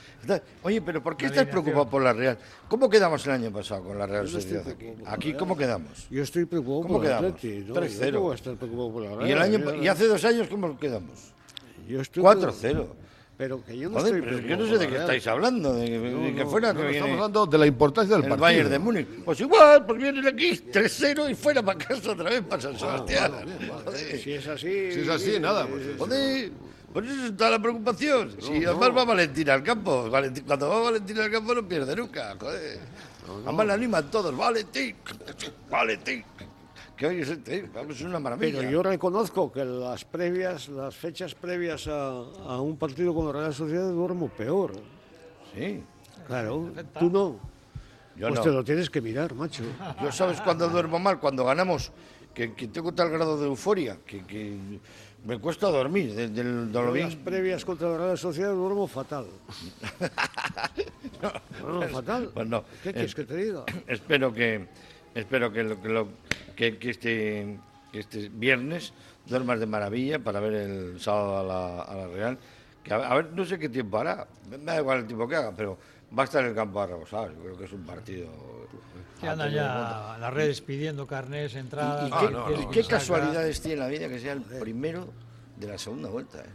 [0.63, 2.37] Oye, pero ¿por qué estás preocupado por la Real?
[2.67, 4.63] ¿Cómo quedamos el año pasado con la Real no Sociedad
[5.05, 5.33] aquí?
[5.33, 6.07] ¿cómo quedamos?
[6.09, 7.05] Yo estoy preocupado ¿Cómo por.
[7.21, 7.35] ¿no?
[7.35, 7.67] 3-0.
[7.67, 9.27] No la Real.
[9.27, 11.31] ¿Y, el año, ¿Y hace dos años cómo quedamos?
[11.87, 12.87] yo estoy 4-0.
[13.37, 15.89] Pero que yo no Joder, estoy pero preocupado no sé de qué estáis hablando, de,
[15.89, 18.29] de No, que no, fuera No, que viene estamos hablando de la importancia del el
[18.29, 18.43] partido.
[18.45, 19.07] Bayern de Múnich.
[19.25, 23.31] Pues igual, pues vienen aquí 3-0 y fuera para casa otra vez para San Sebastián.
[23.83, 24.19] Joder.
[24.19, 24.91] Si es así.
[24.91, 26.51] Si es así, nada, pues, Joder,
[26.93, 28.35] por eso está la preocupación.
[28.39, 32.35] Si además va Valentín al campo, Valentín- cuando va Valentín al campo no pierde nunca,
[32.39, 32.79] joder.
[33.45, 34.95] Además le animan todos, Valentín,
[35.69, 36.23] Valentín.
[37.01, 38.59] Que hoy es, vamos, es una maravilla.
[38.59, 43.31] Pero yo reconozco que las previas, las fechas previas a, a un partido con la
[43.31, 44.73] Real Sociedad duermo peor.
[45.55, 45.81] Sí.
[46.27, 47.39] Claro, tú no.
[48.15, 48.43] Yo pues no.
[48.43, 49.63] te lo tienes que mirar, macho.
[49.99, 51.91] Yo sabes cuando duermo mal, cuando ganamos,
[52.35, 54.55] que, que tengo tal grado de euforia que, que
[55.25, 57.07] me cuesta dormir de, del- de lo bien.
[57.07, 59.25] las previas contra la Real Sociedad duermo fatal.
[61.59, 62.29] Duermo fatal.
[62.31, 62.63] Pues no.
[62.83, 63.63] ¿Qué quieres que te diga?
[63.87, 64.67] Espero que
[65.15, 66.07] espero que, lo, que, lo-
[66.55, 67.59] que- que este,
[67.91, 68.93] que este viernes
[69.25, 72.37] duermas de maravilla para ver el sábado a la, a la Real.
[72.83, 75.35] Que a, a ver, no sé qué tiempo hará, me da igual el tiempo que
[75.35, 75.77] haga, pero
[76.17, 77.31] va a estar en el campo arrebosado.
[77.31, 78.27] Yo creo que es un partido.
[79.19, 82.07] Que andan ya las redes pidiendo carnés, entradas.
[82.07, 85.07] ¿Y, qué, que- que- y que casualidades tiene la vida que sea el primero
[85.57, 86.39] de la segunda vuelta?
[86.39, 86.45] ¿eh?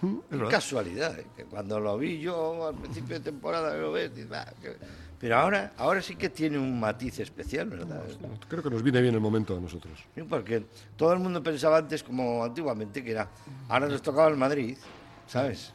[0.00, 0.50] Qué verdad.
[0.50, 1.26] casualidad, ¿eh?
[1.36, 4.76] que cuando lo vi yo al principio de temporada, lo ves, dices, "Ah, qué-".
[5.18, 8.02] Pero ahora, ahora sí que tiene un matiz especial, ¿verdad?
[8.48, 9.98] Creo que nos viene bien el momento a nosotros.
[10.14, 10.64] Sí, porque
[10.96, 13.28] todo el mundo pensaba antes como antiguamente que era,
[13.68, 14.76] ahora nos tocaba el Madrid,
[15.26, 15.72] ¿sabes?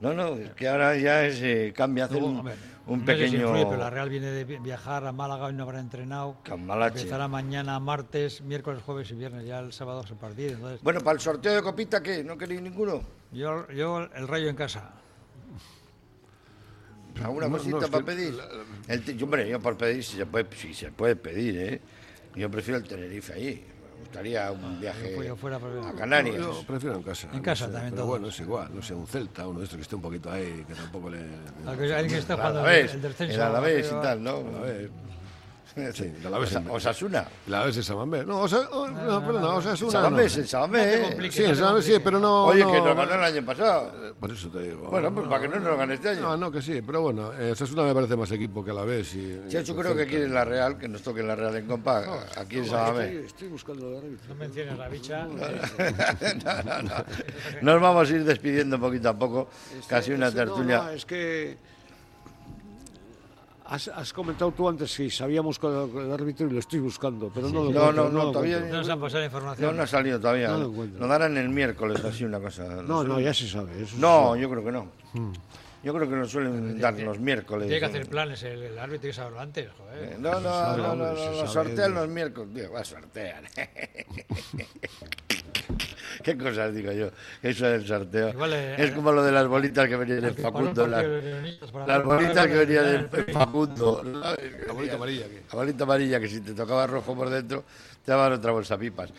[0.00, 3.04] No, no, es que ahora ya es, eh, cambia, hacer un, un no sé si
[3.06, 3.40] pequeño...
[3.46, 6.36] influye, pero la Real viene de vi- viajar a Málaga, hoy no habrá entrenado.
[6.42, 6.98] Cambalache.
[6.98, 9.46] Empezará mañana, martes, miércoles, jueves y viernes.
[9.46, 10.50] Ya el sábado se partido.
[10.52, 12.22] Entonces, Bueno, para el sorteo de copita, ¿qué?
[12.22, 13.02] ¿No queréis ninguno?
[13.32, 14.90] yo, yo el rayo en casa.
[17.22, 18.34] ¿Alguna No, cosita no, para que pedir?
[18.88, 21.80] El yo, hombre, yo por pedir, si se puede, si se puede pedir, ¿eh?
[22.34, 23.62] Yo prefiero el Tenerife allí.
[23.94, 26.36] Me gustaría un viaje afuera, pero- a Canarias.
[26.36, 27.28] Yo prefiero en casa.
[27.30, 28.08] En no casa sé, también Pero todos.
[28.10, 30.64] bueno, es igual, no sé, un Celta, uno de estos que esté un poquito ahí,
[30.66, 31.18] que tampoco le...
[31.66, 33.34] Alguien que está El jugando el, descenso.
[33.34, 34.30] el Alavés y tal, ¿no?
[34.38, 34.90] Alavés.
[35.92, 37.26] Sí, la vez Osa- Osasuna.
[37.48, 38.24] La vez de Samamés.
[38.24, 39.90] No, o sea, oh, no, perdona, o sea, es una.
[39.90, 40.44] Samamés, no.
[40.46, 41.00] Samamés.
[41.08, 42.44] compliques, Sí, no el te Samamés sí, pero no.
[42.46, 43.92] Oye, no, que nos ganó el año pasado.
[44.08, 44.88] eh, Por eso te digo.
[44.88, 46.20] Bueno, pues para que no nos gane este año.
[46.20, 48.84] No, no, que sí, pero bueno, eh, Osasuna me parece más equipo que a la
[48.84, 49.14] vez.
[49.14, 52.04] Y, Sí, yo creo que quiere la Real, que nos toque la Real en Copa,
[52.36, 53.06] aquí en No, Samamés.
[53.10, 54.28] estoy, estoy buscando el árbitro.
[54.28, 55.24] No menciones la bicha.
[56.44, 57.04] no, no, no.
[57.62, 59.48] Nos vamos a ir despidiendo poquito a poco,
[59.88, 60.82] casi una Este, no, tertulia.
[60.84, 61.56] no, es que
[63.66, 67.48] has, has comentado tú antes si sabíamos con el, árbitro y lo estoy buscando, pero
[67.48, 68.60] no lo No, encuentro, no, no, lo todavía.
[68.60, 69.76] No nos han pasado la No, información.
[69.76, 70.48] no ha salido todavía.
[70.48, 71.06] No lo lo, encuentro.
[71.08, 72.64] darán el miércoles, así una cosa.
[72.82, 73.82] No, no, ya se sabe.
[73.82, 74.88] Eso No, se yo creo que no.
[75.82, 77.66] Yo creo que nos suelen dar los miércoles.
[77.68, 80.18] Tiene que hacer planes el, el árbitro, que saberlo antes, Eh, joder.
[80.18, 82.54] No, no, no, no, no, lo sortean los miércoles.
[82.54, 83.44] Digo, va a sortear.
[86.22, 87.10] ¿Qué cosas digo yo?
[87.42, 88.30] Eso del sorteo.
[88.30, 90.86] Igual, eh, es como lo de las bolitas que venían en Facundo.
[90.86, 91.04] Las,
[91.86, 94.02] las bolitas que venían en Facundo.
[94.04, 95.24] La bolita amarilla.
[95.26, 97.64] que- La bolita amarilla que si te tocaba rojo por dentro,
[98.04, 99.10] te daban otra bolsa pipas.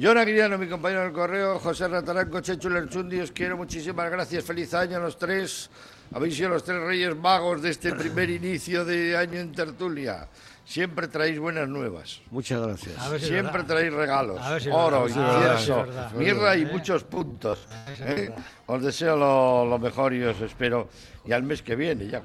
[0.00, 4.72] John Aguiliano, mi compañero del correo, José Rataranco, Chechu Lerchundi, os quiero muchísimas gracias, feliz
[4.74, 5.68] año a los tres.
[6.12, 10.28] Habéis sido los tres reyes magos de este primer inicio de año en tertulia.
[10.68, 12.20] Siempre traéis buenas nuevas.
[12.30, 12.98] Muchas gracias.
[12.98, 13.66] A ver si Siempre verdad.
[13.68, 16.68] traéis regalos, A ver si oro, incienso, si mirra y ¿Eh?
[16.70, 17.60] muchos puntos.
[18.00, 18.30] ¿eh?
[18.66, 20.90] Os deseo lo, lo mejor y os espero.
[21.24, 22.22] Y al mes que viene, ya,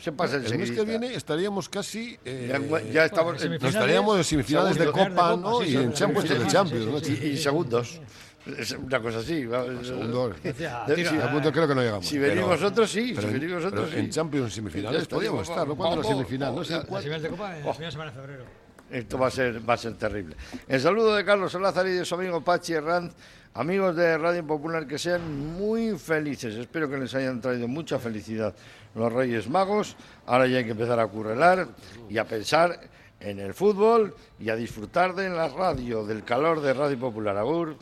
[0.00, 2.18] se pasa El mes que viene estaríamos casi.
[2.24, 5.08] eh, Ya, en- ya estamos en- estaríamos en semifinales de Segundos.
[5.10, 5.60] Copa, ¿no?
[5.60, 6.98] Sí, Y en Champions sí, de sí, Champions, sí, ¿no?
[7.00, 8.00] sí, y, y segundos.
[8.46, 9.46] Es una cosa así.
[9.46, 12.06] si- A punto creo que no llegamos.
[12.06, 13.12] Si venís pero- vosotros, sí.
[13.16, 14.10] pero si vosotros, pero en sí.
[14.10, 15.74] Champions semifinales podíamos estar, ¿no?
[15.76, 16.54] ¿Cuándo la semifinal?
[16.54, 17.02] No sé La cuál.
[17.02, 18.44] final de Copa en la primera semana de febrero.
[18.90, 20.36] Esto va a ser, va a ser terrible.
[20.68, 23.14] El saludo de Carlos Salazar y de su amigo Pachi Herranz,
[23.54, 26.54] amigos de Radio Popular, que sean muy felices.
[26.54, 28.54] Espero que les hayan traído mucha felicidad
[28.94, 29.96] los Reyes Magos.
[30.26, 31.66] Ahora ya hay que empezar a currelar
[32.10, 32.78] y a pensar
[33.20, 37.36] en el fútbol y a disfrutar de la radio, del calor de Radio Popular.
[37.38, 37.76] Agur.